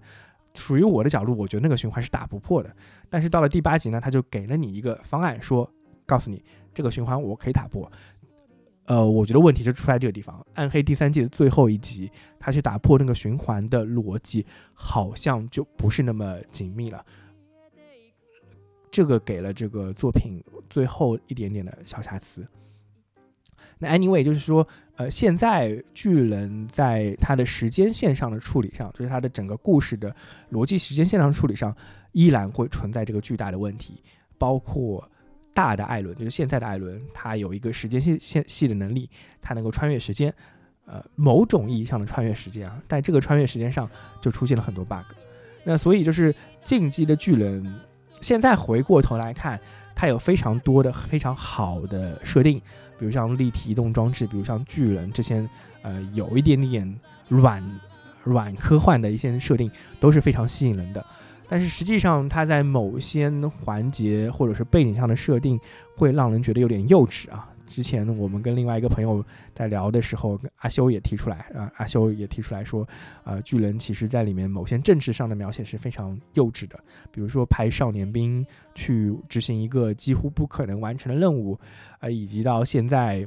[0.55, 2.75] 属于我的角度，我觉得那个循环是打不破的。
[3.09, 5.71] 但是到了第八集呢，他就给了你一个方案，说
[6.05, 6.43] 告诉你
[6.75, 7.91] 这个循环我可以打破。
[8.87, 10.45] 呃，我觉得问题就出在这个地方。
[10.55, 17.05] 暗黑第三季的最后一集，他去打破那个循环的逻辑，好像就不是那么紧密了。
[18.93, 22.47] 这个给了这个作品最后一点点的小瑕疵。
[23.79, 30.15] 那 anyway，就是说，呃，现在巨人在他的时间线上的处理上，就是他的整个故事的
[30.53, 31.77] 逻辑时间线上处理上，
[32.13, 34.01] 依然会存在这个巨大的问题，
[34.39, 35.05] 包括。
[35.55, 40.33] 大的艾伦就是现在的艾伦，他有一个时间线线系的能力，他能够穿越时间，
[40.87, 42.83] 呃，某种意义上的穿越时间啊。
[42.89, 43.87] 但这个穿越时间上
[44.19, 45.05] 就出现了很多 bug。
[45.63, 47.63] 那所以就是进击的巨人，
[48.23, 49.61] 现在回过头来看，
[49.95, 52.59] 它有非常多的非常好的设定，
[52.99, 55.47] 比如像立体移动装置，比如像巨人这些，
[55.83, 57.63] 呃，有一点点软
[58.23, 61.05] 软科幻的一些设定，都是非常吸引人的。
[61.49, 65.61] 但是实际上，它在某些环节或者是背景上的设定，
[65.97, 67.47] 会让人觉得有点幼稚啊。
[67.73, 72.87] 之前我们跟另外一个朋友在聊的时候，阿修也提出来啊，阿修也提出来说，
[73.25, 76.79] 呃，巨人其实在里面某些政治上的描写是非常幼稚的，
[77.11, 81.59] 比如说派少年兵去执行一个几乎不可能完成的任务，
[81.99, 83.27] 啊，以及到现在，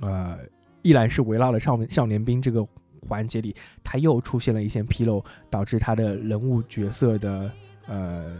[0.00, 0.38] 呃，
[0.82, 2.66] 依然是围绕了少少年兵这个。
[3.08, 3.54] 环节里，
[3.84, 7.48] 他又出现了一些纰漏，导致他的人物角色的
[7.86, 8.38] 呃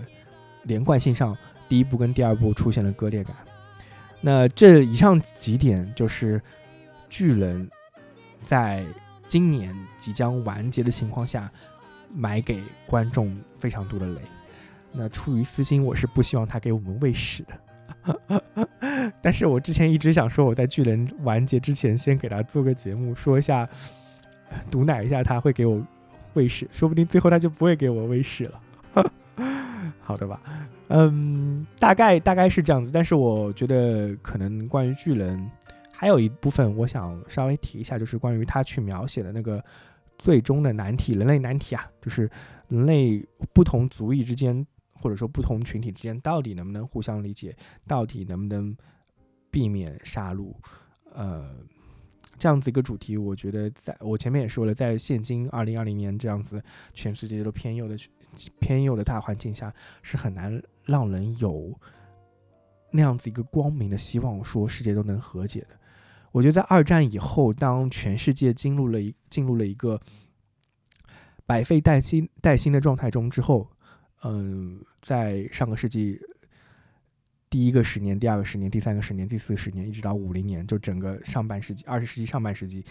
[0.65, 1.37] 连贯性上，
[1.69, 3.37] 第一部跟第二部出现了割裂感。
[4.21, 6.41] 那这以上几点就是
[7.09, 7.69] 巨人
[8.43, 8.85] 在
[9.29, 11.51] 今年即将完结的情况下
[12.13, 14.21] 埋给观众非常多的雷。
[14.93, 18.43] 那出于私心，我是不希望他给我们喂屎的。
[19.21, 23.69] 但是我之前一直想说，我在巨人完结之前先给他做个节目，说一下。
[24.71, 25.85] 毒奶一下，他会给我
[26.35, 28.61] 喂食，说不定最后他就不会给我喂食了。
[30.07, 30.41] 好的吧，
[30.87, 32.93] 嗯，大概大概是这样子。
[32.93, 35.51] 但是我觉得可能关于巨人，
[35.91, 39.61] 还有一部分我想稍微提一下，就是关于他去描写的那个
[40.17, 42.31] 最终的难题——人类难题啊，就是
[42.69, 43.21] 人类
[43.53, 48.77] 不同族裔之间，或者说不同群体之间，到底能不能互相理解，到底能不能
[49.51, 50.55] 避免杀戮？
[51.13, 51.51] 呃。
[52.39, 57.97] 这样子一个主题，我觉得在我前面也说了，在现今二零二零年这样子全世界都偏右的
[58.61, 59.73] 偏右的大环境下，
[60.03, 61.79] 是很难让人有
[62.91, 65.69] 那样子一个光明的希望，说世界都能和解的。
[66.33, 70.01] 我觉得在二战以后，当全世界进入了一进入了一个
[71.47, 73.71] 百废待兴待兴的状态中之后，
[74.23, 76.21] 嗯，在上个世纪。
[77.49, 82.85] 第一个十年，第二个十年，第三个十年，第四个十年，一直到五零年，就整个上半世纪，二十世纪上半世纪，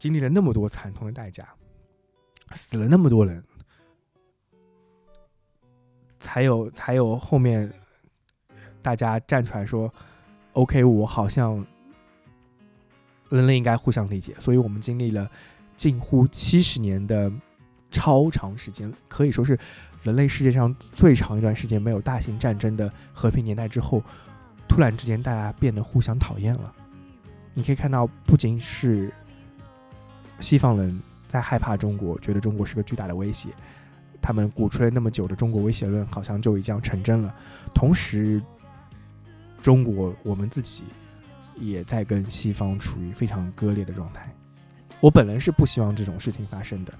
[0.00, 1.48] 经历了那么多惨痛的代价，
[2.54, 3.42] 死了那么多人，
[6.20, 7.72] 才有才有后面
[8.82, 9.92] 大家站出来说
[10.52, 11.64] ：“OK，我好像
[13.30, 15.30] 人类应该互相理解。”所以，我们经历了
[15.76, 17.30] 近乎七十年的
[17.90, 19.58] 超长时间，可以说是。
[20.04, 24.00] 人类世界上最长一段时间没有大型战争的和平年代之后，
[24.68, 26.72] 突然之间大家变得互相讨厌了。
[27.52, 29.12] 你可以看到，不仅是
[30.38, 33.50] 西方人在害怕中国，觉得中国是个巨大的威胁，
[34.28, 37.34] 他们鼓吹那么久的中国威胁论，好像就已经成真了。
[37.74, 38.42] 同时，
[39.62, 40.84] 中国我们自己
[41.56, 44.30] 也在跟西方处于非常割裂的状态。
[45.00, 46.92] 我本人是不希望这种事情发生的，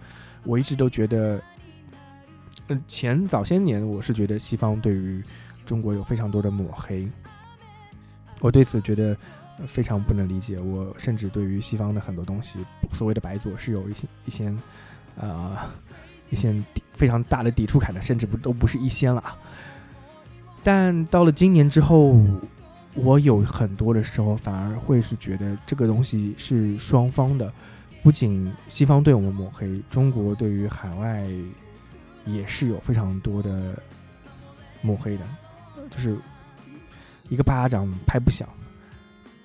[0.42, 1.38] 我一直都觉得。
[2.68, 5.22] 嗯，前早些年，我是觉得西方对于
[5.66, 7.06] 中国有非常多的抹黑，
[8.40, 9.14] 我对此觉得
[9.66, 10.58] 非常不能理解。
[10.58, 12.58] 我甚至对于西方的很多东西，
[12.90, 14.50] 所谓的白左，是有一些一些
[15.16, 15.58] 呃
[16.30, 16.54] 一些
[16.94, 19.36] 非常大的抵触感的，甚至不都不是一仙了啊。
[20.62, 22.18] 但到了今年之后，
[22.94, 27.52] 我有很多的时候反而会是觉得这个东西是双方的，
[28.02, 31.26] 不仅西方对我们抹黑，中国对于海外。
[32.26, 33.82] 也是有非常多的
[34.82, 35.24] 抹黑的，
[35.88, 36.14] 就是
[37.30, 38.46] 一个巴掌拍不响，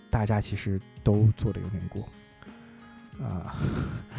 [0.09, 2.05] 大家其实都做的有点过。
[3.23, 3.55] 啊，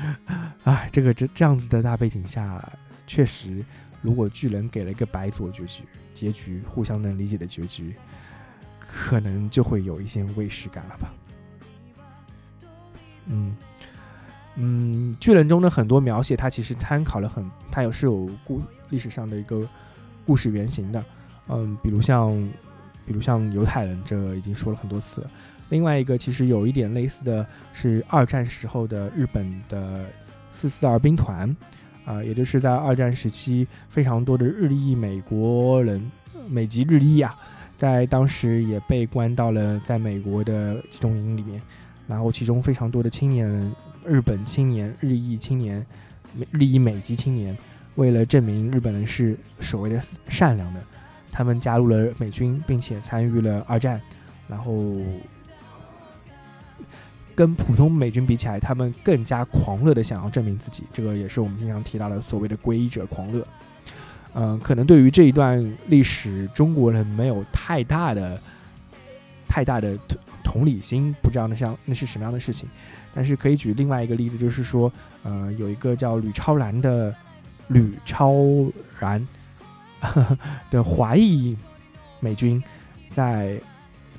[0.64, 2.60] 哎，这个这这样子的大背景下，
[3.06, 3.64] 确实，
[4.00, 5.82] 如果巨人给了一个白左结局，
[6.14, 7.94] 结局互相能理解的结局，
[8.78, 11.12] 可能就会有一些未视感了吧。
[13.26, 13.56] 嗯
[14.56, 19.68] 嗯，巨人中的很多描写，它其实参考了很，它有是有故历史上的一个
[20.24, 21.04] 故事原型的。
[21.48, 22.32] 嗯，比如像
[23.04, 25.30] 比如像犹太人，这已经说了很多次了。
[25.70, 30.04] 另外一个其实有一点类似的是二战时候的日本的
[30.50, 31.56] 四四二兵团，
[32.04, 36.10] 啊，也就是在二战时期非常多的日裔美国人，
[36.48, 37.34] 美籍日裔啊，
[37.76, 41.60] 在当时也被关到了在美国的集中营里面，
[42.06, 43.74] 然后其中非常多的青年人，
[44.04, 45.84] 日本青年、日裔青年、
[46.52, 47.56] 日裔美籍青年，
[47.94, 50.80] 为了证明日本人是所谓的善良的，
[51.32, 54.00] 他们加入了美军，并且参与了二战，
[54.46, 54.72] 然后。
[57.34, 63.46] 跟普通美军比起来，他们更加狂热的想要证明自己，这个也是我们经常提到的所谓的皈依者狂热。
[64.34, 68.40] 嗯，可能对于这一段历史，中国人没有太大的、
[69.48, 72.68] 太大的同同理心，不知道那像那是什么样的事情。
[73.14, 74.90] 但是可以举另外一个例子，就是说，
[75.22, 77.14] 呃，有一个叫吕超然的
[77.68, 78.34] 吕超
[78.98, 79.26] 然
[80.70, 81.56] 的华裔
[82.20, 82.62] 美军
[83.10, 83.60] 在。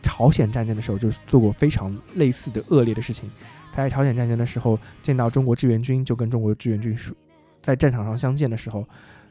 [0.06, 3.28] 朝鲜战争的时候，就做过非常类似的恶劣的事情。
[3.74, 7.16] 他在朝鲜战争的时候见到中国志愿军，就跟中国志愿军说，
[7.58, 8.88] 在战场上相见的时候，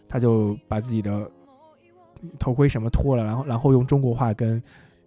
[0.08, 1.30] 他就把自己的
[2.40, 4.60] 头盔什么脱了，然后然后用中国话跟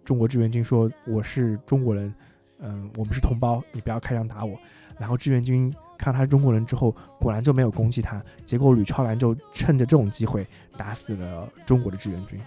[0.04, 2.12] 中国志愿军说：“我是中国人，
[2.60, 4.58] 嗯，我们是同胞，你不要开枪打我。”
[4.98, 8.20] 然后志愿军看他是中国人之后，果然就没有攻击他。
[8.44, 10.44] 结果吕超然就趁着这种机会
[10.76, 12.40] 打死了中国的志愿军。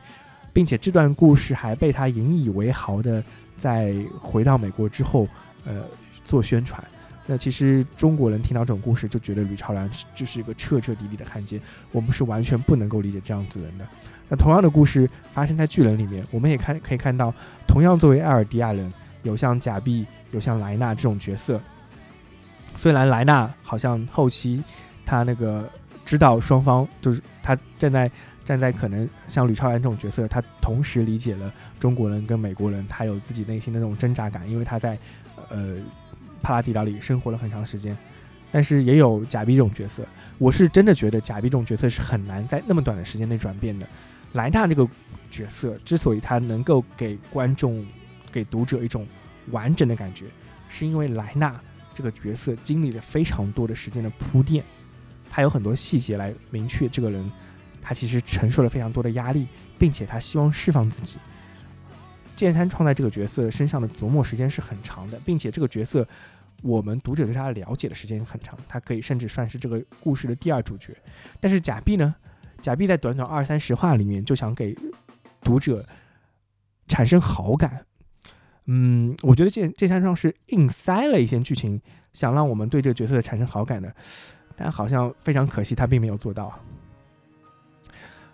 [0.53, 3.23] 并且这段故事还被他引以为豪的
[3.57, 5.27] 在回到美国之后，
[5.65, 5.83] 呃，
[6.25, 6.83] 做宣传。
[7.25, 11.61] 那其实中国人听到这种故事，就觉得吕超然就是一个彻彻底底的汉奸，
[11.91, 13.87] 我们是完全不能够理解这样子人的。
[14.27, 17.33] 那同样的故事发生在巨人里面，我们也看可以看到，
[17.67, 18.91] 同样作为艾尔迪亚人，
[19.23, 21.61] 有像贾碧，有像莱纳这种角色。
[22.75, 24.61] 虽然莱纳好像后期
[25.05, 25.69] 他那个
[26.03, 28.11] 知道双方就是他站在。
[28.43, 34.97] 站在可能像吕超然这种角色，他同时理解了中国人跟美国人，他有自己内心的那种挣扎感，因为他在
[35.49, 35.77] 呃
[36.41, 37.97] 帕拉迪岛里生活了很长时间。
[38.51, 40.03] 但是也有贾碧这种角色，
[40.37, 43.87] 我是真的觉得贾碧这种角色是很难在那么短的时间内转变的。
[44.33, 44.85] 莱纳这个
[45.29, 47.85] 角色之所以他能够给观众、
[48.31, 49.07] 给读者一种
[49.51, 50.25] 完整的感觉，
[50.67, 51.57] 是因为莱纳
[51.93, 54.63] 这个角色经历了非常多的时间的铺垫，
[55.29, 57.31] 他有很多细节来明确这个人。
[57.81, 59.47] 他其实承受了非常多的压力，
[59.79, 61.19] 并且他希望释放自己。
[62.35, 66.07] 剑三创在这个角色身上的琢磨时间是很长的，并且这个角色
[66.61, 70.95] 我们读者对他了解的时间很长，他可以甚至算是这个故事的第二主角。
[71.39, 72.15] 但是假币呢？
[72.61, 74.77] 假币在短短二三十话里面就想给
[75.41, 75.83] 读者
[76.87, 77.85] 产生好感。
[78.65, 81.81] 嗯，我觉得剑剑三创是硬塞了一些剧情，
[82.13, 83.91] 想让我们对这个角色产生好感的，
[84.55, 86.57] 但好像非常可惜，他并没有做到。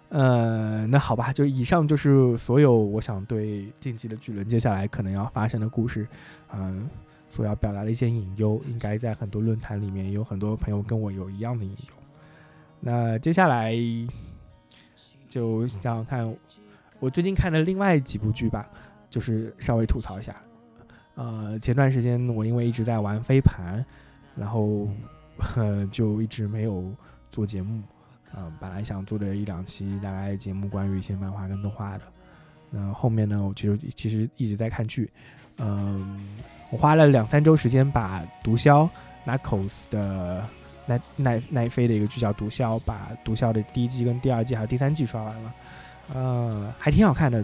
[0.09, 6.07] 呃，那好吧，就以上就是所有我想对《进击的巨人》接下来可能要发生的故事，
[6.53, 6.89] 嗯，
[7.27, 11.93] 所要表达的一些隐忧，应该在很多论坛里面有很多朋友跟我有一样的隐忧。
[12.79, 13.73] 那接下来
[15.27, 16.33] 就想想看，
[16.99, 18.69] 我最近看的另外几部剧吧，
[19.09, 20.35] 就是稍微吐槽一下。
[21.15, 23.83] 呃，前段时间我因为一直在玩飞盘，
[24.37, 24.87] 然后
[25.91, 26.93] 就一直没有
[27.29, 27.81] 做节目。
[28.35, 32.03] 嗯，本来想做的一两期大概节目关于一些漫画跟动画的，
[32.69, 35.09] 那后面呢，我其实其实一直在看剧，
[35.57, 36.27] 嗯，
[36.69, 38.87] 我花了两三周时间把《毒枭》
[39.39, 40.45] Narcos 的
[40.85, 45.53] 奈奈奈飞的一个剧叫《毒枭》，把《毒枭》的第一季跟第二季还有第三季刷完了，
[46.13, 47.43] 呃，还挺好看的。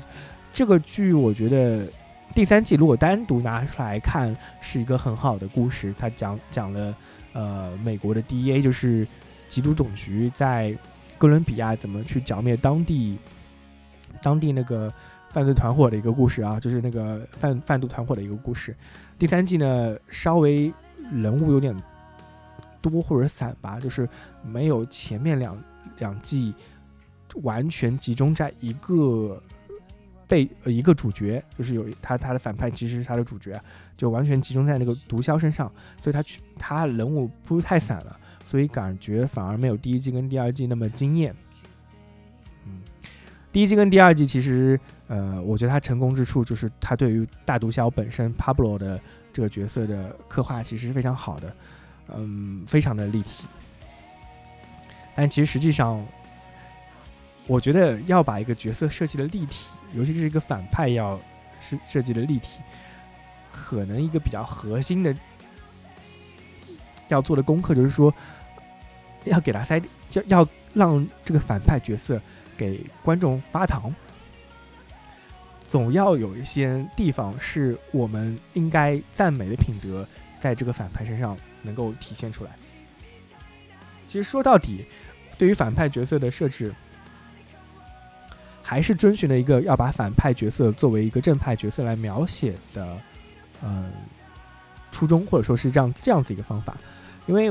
[0.54, 1.88] 这个剧我觉得
[2.36, 6.96] 第三季如果单独拿出来看，是一个很好的故事，它讲讲了
[7.32, 9.08] 呃美国的 DEA 就是。
[9.54, 10.76] 缉毒总局在
[11.20, 13.20] 哥伦比亚怎么去剿灭当地
[14.20, 14.92] 当地那个
[15.30, 18.76] 犯罪团伙的一个故事啊，就是那个贩贩毒团伙的一个故事。
[19.20, 20.74] 第三季呢，稍微
[21.12, 21.76] 人物有点
[22.82, 24.10] 多或者散吧，就是
[24.44, 25.56] 没有前面两
[26.00, 26.52] 两季
[27.44, 29.40] 完全集中在一个
[30.28, 33.62] 被呃一个主角，就是有他他的反派其实是他的主角，
[33.96, 38.20] 就完全集中在那个毒枭身上，所以他去他人物铺太散了。
[38.46, 41.36] 所以感觉反而没有第一季跟第二季那么惊艳。
[42.66, 42.82] 嗯，
[43.52, 49.00] 第一季跟第二季其实呃，我觉得它成功之处就是它对于大毒枭本身 Pablo 的
[49.32, 51.56] 这个角色的刻画其实是非常好的，
[52.16, 53.44] 嗯，非常的立体。
[55.16, 56.04] 但其实实际上，
[57.46, 61.20] 我觉得要把一个角色设计的立体，尤其是一个反派要
[61.60, 62.62] 设设计的立体，
[63.52, 65.16] 可能一个比较核心的
[67.14, 68.14] 要做的功课就是说，
[69.24, 72.22] 要给他塞，要要让这个反派角色
[72.58, 73.94] 给观众发糖。
[75.66, 80.08] 总要有一些地方是我们应该赞美的品德，
[80.40, 82.52] 在这个反派身上能够体现出来。
[84.08, 84.86] 其实说到底，
[85.36, 86.72] 对于反派角色的设置，
[88.62, 93.02] 还是遵循了一个要把反派角色作为一个正派角色来描写的，
[93.64, 93.92] 嗯，
[94.92, 96.78] 初衷或者说是这样这样子一个方法。
[97.26, 97.50] 因为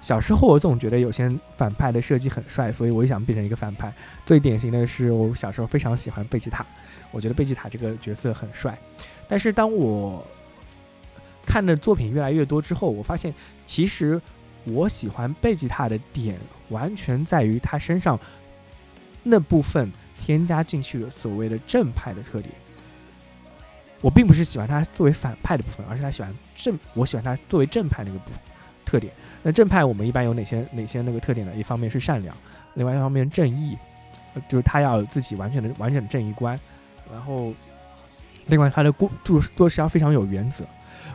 [0.00, 3.92] 小时候我总觉得有些反派的设计很帅，所以我也想变成一个反派。
[4.24, 6.64] 最典型的是我小时候非常喜欢贝吉塔。
[7.10, 8.78] 我觉得贝吉塔这个角色很帅，
[9.28, 10.26] 但是当我
[11.44, 13.34] 看的作品越来越多之后，我发现
[13.66, 14.20] 其实
[14.64, 16.38] 我喜欢贝吉塔的点
[16.68, 18.18] 完全在于他身上
[19.22, 22.54] 那部分添加进去的所谓的正派的特点。
[24.00, 28.40] 我并不是喜欢他作为反派的部分，而是他喜欢正，我喜欢他作为正派那个部分
[28.90, 29.12] 特点。
[29.42, 31.52] 那正派我们一般有哪些哪些那个特点呢？
[31.54, 32.34] 一方面是善良，
[32.74, 33.78] 另外一方面正义，
[34.48, 36.58] 就是他要有自己完全的完整的正义观。
[37.12, 37.52] 然后，
[38.46, 40.64] 另外他的做做做事要非常有原则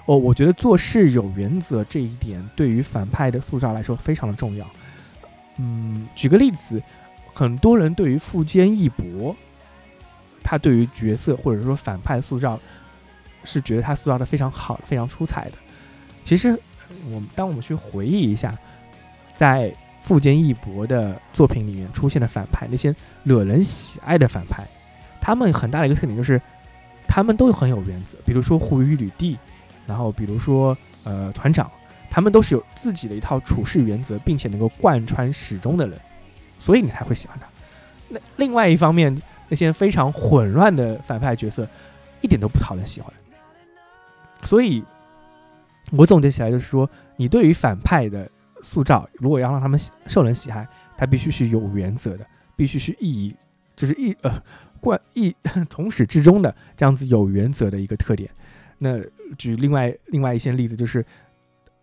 [0.05, 0.17] 哦。
[0.17, 4.65] 我觉得做事有原则这一点对于反派的塑造来说非常的重要。
[5.57, 6.81] 嗯，举个例子，
[7.33, 9.35] 很多人对于富坚义博，
[10.43, 12.59] 他对于角色或者说反派塑造
[13.43, 15.57] 是觉得他塑造的非常好、非常出彩的。
[16.23, 16.59] 其实，
[17.05, 18.57] 我们当我们去回忆一下，
[19.33, 24.63] 在富坚义博的作品里面出现的反派，那些惹人喜爱的反派。
[25.19, 26.39] 他们很大的一个特点就是，
[27.07, 28.17] 他们都很有原则。
[28.25, 29.37] 比如说护羽吕地，
[29.87, 31.69] 然后比如说呃团长，
[32.11, 35.99] 他们都是有自己的一套处事原则，并且能够贯穿始终的人，
[36.59, 37.47] 所以你才会喜欢他。
[38.07, 39.19] 那另外一方面，
[39.49, 41.67] 那些非常混乱的反派角色，
[42.21, 43.11] 一点都不讨人喜欢。
[44.43, 44.83] 所以，
[45.91, 48.29] 我总结起来就是说，你对于反派的
[48.61, 50.67] 塑造，如果要让他们受人喜爱，
[50.97, 52.25] 他必须是有原则的，
[52.55, 53.35] 必须是意义，
[53.75, 54.31] 就是意呃。
[54.81, 55.35] 贯一
[55.67, 58.29] 从始至终的这样子有原则的一个特点。
[58.77, 59.01] 那
[59.35, 61.03] 举另外另外一些例子，就是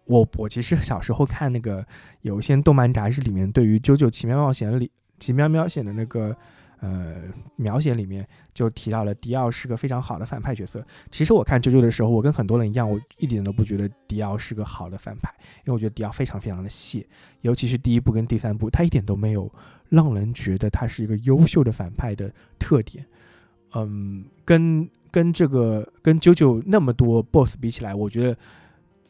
[0.05, 1.84] 我我其实小时候看那个
[2.20, 4.88] 有一些动漫杂志里面对于《啾啾奇妙冒险》里
[5.18, 6.36] 奇妙冒险的那个
[6.83, 7.22] 呃
[7.57, 10.85] 描写里面就提到了迪奥是个非常好的反派角色。
[11.11, 15.33] 其实我看啾啾的时候，我跟很多人一样，我一点都不觉得迪奥是个好的反派，
[15.64, 17.07] 因为我觉得迪奥非常非常的细，
[17.41, 19.51] 尤其是第一部跟第三部，他一点都没有。
[19.89, 23.05] 让人觉得他是一个优秀的反派的特点，
[23.74, 28.35] 嗯，跟跟这个跟九九那么多 BOSS 比起来，我觉得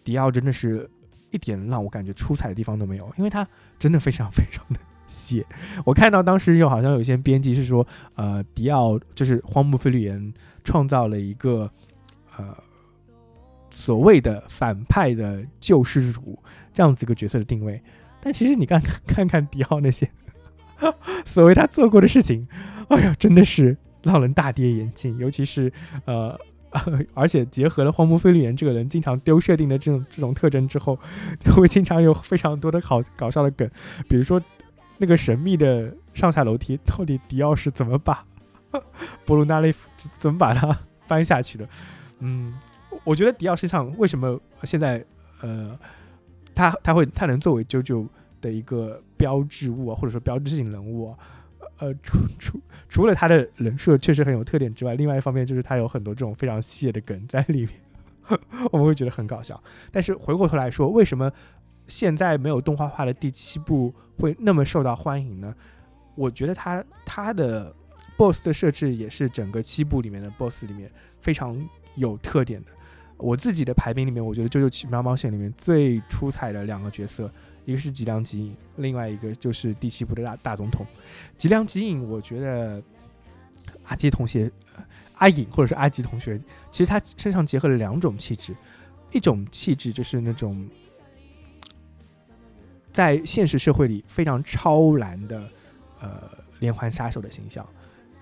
[0.03, 0.91] 迪奥真的是
[1.31, 3.47] 一点让我感觉出彩的地方都没有，因为他
[3.79, 5.45] 真的非常非常的写。
[5.85, 10.33] 我看到当时又好像有些编辑是说，呃，迪奥就是荒木飞吕彦
[10.65, 11.71] 创造了一个
[12.37, 12.57] 呃
[13.71, 16.39] 所谓的反派的救世主
[16.73, 17.83] 这样子一个角色的定位，
[18.21, 20.09] 但其实你看看看看迪奥那些。
[21.25, 22.45] 所谓他做过的事情，
[22.89, 25.17] 哎呀，真的是让人大跌眼镜。
[25.17, 25.73] 尤其是
[26.07, 26.37] 呃，
[27.15, 30.99] 而且结合了荒木飞吕彦这个人经常丢设定的这种这种特征之后，
[31.39, 33.71] 就会经常有非常多的好搞笑的梗。
[34.09, 34.43] 比如说
[35.03, 38.25] 那个神秘的上下楼梯，到底迪奥是怎么把
[39.27, 40.75] 波鲁纳利夫怎么把它
[41.07, 41.69] 搬下去的？
[42.21, 42.55] 嗯，
[43.05, 45.05] 我觉得迪奥身上为什么现在
[45.41, 45.77] 呃，
[46.55, 48.07] 他他会他能作为啾啾。
[48.43, 51.19] 的一个标志物啊，或者说标志性人物啊，
[51.79, 57.71] 呃，除除除了他的人设确实很有特点之外，另外一方面就是他有很多这种非常细的梗在里面，
[58.73, 59.63] 我们会觉得很搞笑。
[59.93, 61.31] 但是回过头来说，为什么
[61.93, 65.55] 现在没有动画化的第七部会那么受到欢迎呢？
[66.15, 67.71] 我觉得他他的
[68.17, 70.91] BOSS 的设置也是整个七部里面的 BOSS 里面
[71.21, 71.55] 非常
[71.97, 72.71] 有特点的。
[73.19, 77.31] 我自己的排名里面，我觉得《啾啾奇妙冒险》里面最出彩的两个角色。
[77.67, 80.87] 一个是吉良吉影，另外一个就是第七部的大大总统。
[81.37, 82.83] 吉良吉影，我觉得
[83.85, 84.51] 阿吉同学、
[85.17, 86.39] 阿影或者是阿吉同学，
[86.71, 88.57] 其实他身上结合了两种气质，
[89.13, 90.67] 一种气质就是那种
[92.93, 95.43] 在现实社会里非常超然的
[96.01, 96.23] 呃
[96.59, 97.67] 连环杀手的形象，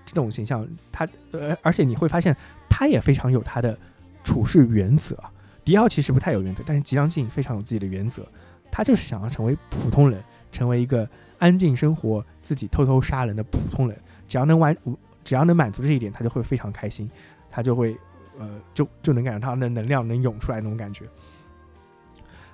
[0.05, 2.35] 这种形象他呃，而且你会发现
[2.69, 3.77] 他也非常有他的
[4.23, 5.17] 处事原则。
[5.63, 8.25] 迪奥其实不太有原则，但是吉良静非常有自己的原则。
[8.71, 11.07] 他就是想要成为普通人，成为一个
[11.37, 13.99] 安静生活、自己偷偷杀人的普通人。
[14.27, 14.75] 只要能完
[15.23, 17.11] 只要能满足这一点，他就会非常开心，
[17.49, 17.95] 他就会
[18.39, 21.05] 呃就就能感觉他的能量能涌出来那种感觉。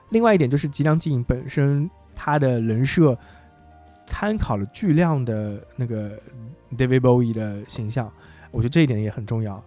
[0.10, 3.16] 另外一点就是吉良静本身他的人设
[4.08, 6.20] 参考了巨量的那个
[6.76, 8.12] David Bowie 的形象，
[8.50, 9.64] 我觉得这一点也很重要。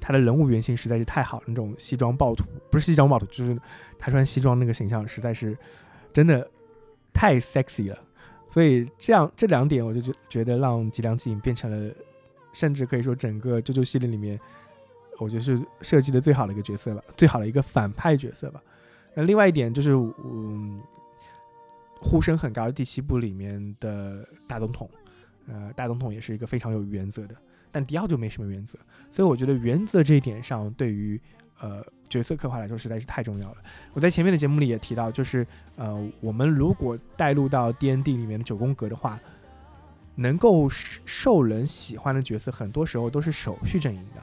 [0.00, 3.56] 他的人物原型实在是太好，那种西装暴徒不是西装暴徒，就是
[4.00, 5.56] 他穿西装那个形象实在是
[6.12, 6.44] 真的
[7.12, 7.98] 太 sexy 了。
[8.48, 11.94] 所以这样这两点，我就觉觉得让吉良吉影变成了，
[12.52, 14.38] 甚至可以说整个啾啾系列里面，
[15.18, 18.60] 我觉得是设计的最好的一个角色吧，最好的一个反派角色吧。
[19.14, 20.80] 那另外一点就是，嗯，
[22.02, 24.90] 呼声很高的第七部里面的大总统，
[25.46, 27.36] 呃，大总统也是一个非常有原则的，
[27.70, 28.76] 但迪奥就没什么原则，
[29.10, 31.18] 所以我觉得原则这一点上，对于
[31.60, 33.58] 呃角色刻画来说实在是太重要了。
[33.92, 35.46] 我在前面的节目里也提到，就是
[35.76, 39.18] 呃，我们如果带入到 D N D 里面的九宫格的话，
[40.16, 44.22] 能够受人喜欢的角色，很多时候都是手续阵营的。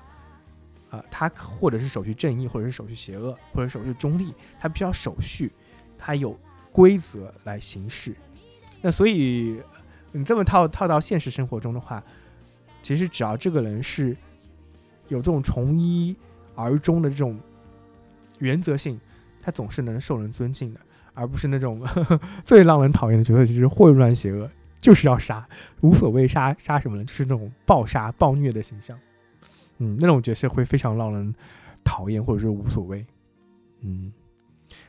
[0.97, 5.51] 啊，他或者是手续正义，或者是手续邪恶，或者手续中立，他必须要手续，
[5.99, 6.35] 他有
[6.79, 8.15] 规则来行事。
[8.79, 9.61] 那所以
[10.13, 12.01] 你这么套套到现实生活中的话，
[12.81, 14.15] 其实只要这个人是
[15.09, 16.15] 有这种从一
[16.55, 17.37] 而终的这种
[18.37, 18.97] 原则性，
[19.41, 20.79] 他总是能受人尊敬的，
[21.13, 21.85] 而不是那种
[22.45, 24.49] 最让人讨厌的角色，就是混乱邪恶，
[24.79, 25.45] 就是要杀，
[25.81, 28.97] 无所谓杀杀什么人，就是那种暴杀暴虐的形象。
[29.79, 31.35] 嗯，那种角色会非常让人
[31.83, 33.05] 讨厌，或者是无所谓。
[33.81, 34.13] 嗯，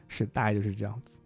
[0.07, 1.16] 是大概就是这样子。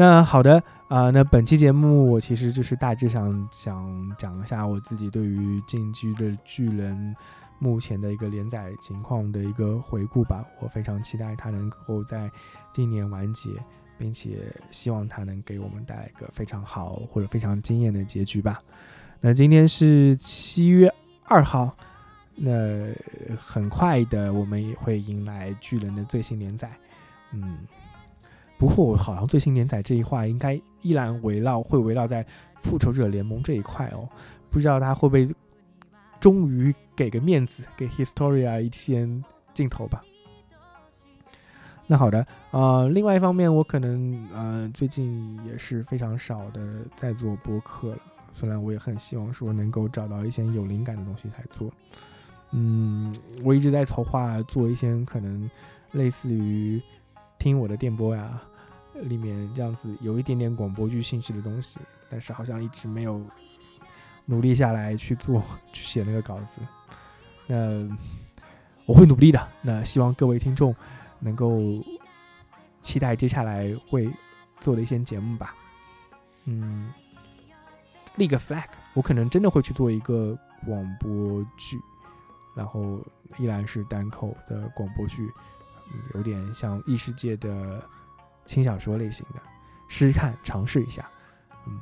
[0.00, 6.96] 那好的啊，那本期节目我其实就是大致上想讲一下我自己对于《进击的巨人》
[7.58, 10.42] 目前的一个连载情况的一个回顾吧。
[10.58, 12.30] 我非常期待它能够在
[12.72, 13.50] 今年完结。
[13.98, 18.58] 并且希望它能给我们带来一个非常好或者非常惊艳的结局吧。
[19.20, 20.90] 那今天是七月
[21.26, 21.76] 二号，
[22.34, 22.54] 那
[23.38, 26.70] 很快的我们也会迎来巨人的最新连载。
[27.32, 27.58] 嗯，
[28.60, 30.52] 不过我好像最新连载这一话应该
[30.82, 32.22] 依然围绕会围绕在
[32.60, 34.06] 复仇者联盟这一块哦，
[34.50, 35.26] 不知道他会不会
[36.20, 39.08] 终于给个面子，给 Historia 一些
[39.54, 40.02] 镜头吧。
[41.86, 47.98] 那好的，呃，另外一方面，我可能呃最近也是非常少的在做播客了。
[48.30, 51.72] 虽然我也很希望说能够找到一些有灵感的东西来做，
[52.50, 55.50] 嗯，我一直在筹划做一些可能
[55.92, 56.78] 类似于
[57.38, 58.38] 听我的电波呀
[58.94, 61.78] 里面这样子有一点点广播剧性质的东西，
[62.08, 63.20] 但是好像一直没有
[64.24, 66.60] 努力下来去做去写那个稿子。
[67.46, 67.88] 那
[68.86, 69.48] 我会努力的。
[69.62, 70.74] 那希望各位听众。
[71.22, 71.60] 能够
[72.80, 74.10] 期待接下来会
[74.58, 75.54] 做的一些节目吧，
[76.46, 76.90] 嗯，
[78.16, 78.64] 立个 flag，
[78.94, 80.34] 我可能真的会去做一个
[80.64, 81.78] 广播剧，
[82.56, 82.98] 然后
[83.36, 85.30] 依然是单口的广播剧，
[86.14, 87.86] 有点像异世界的
[88.50, 89.40] 轻小说类型的，
[89.86, 91.08] 试试看，尝试一下，
[91.68, 91.78] 嗯，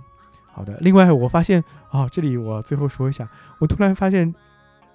[0.52, 0.76] 好的。
[0.82, 3.26] 另外，我发现啊，这里我最后说一下，
[3.58, 4.34] 我突然发现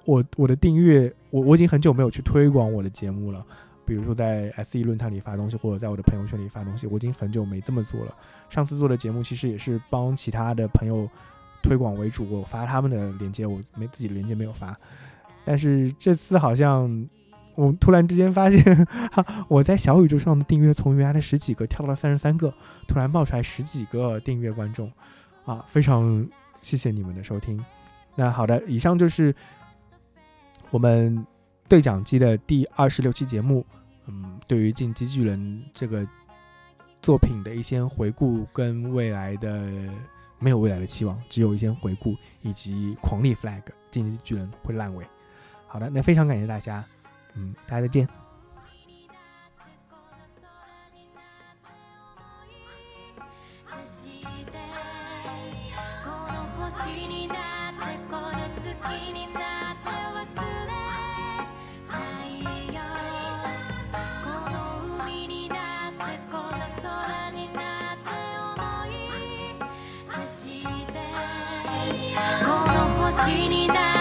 [0.05, 3.43] 我我的订阅，我我已经很久没有去推广我的节目了。
[3.85, 8.15] 比如说在 S E 论坛里发东西，或者在我的朋友圈里发东西，我已经很久没这么做了。
[8.49, 11.09] 上次做的节目其实也是帮其他的朋友
[11.63, 14.77] 推广为主，我发他们的链接，我没自己的链接没有发。
[15.43, 16.87] 但是这次好像
[17.55, 18.87] 我突然之间发现，
[19.47, 22.53] 我在小宇宙上的订阅从原来的十几个跳到了三十三个，
[22.87, 24.91] 突然冒出来十几个订阅观众，
[25.45, 26.27] 啊，非常
[26.61, 27.63] 谢谢你们的收听。
[28.15, 29.33] 那好的，以上就是
[30.69, 31.25] 我们。
[31.65, 33.65] 对讲机的第二十六期节目，
[34.05, 35.39] 嗯，对于《进击巨人》
[35.73, 36.05] 这个
[37.01, 39.65] 作品的一些回顾跟未来的
[40.37, 45.05] 没有未来的期望，只有一些回顾以及狂力 flag，《进击巨人》会烂尾。
[45.65, 46.83] 好的，那非常感谢大家，
[47.35, 48.07] 嗯，大家再见。
[72.45, 73.92] この星にな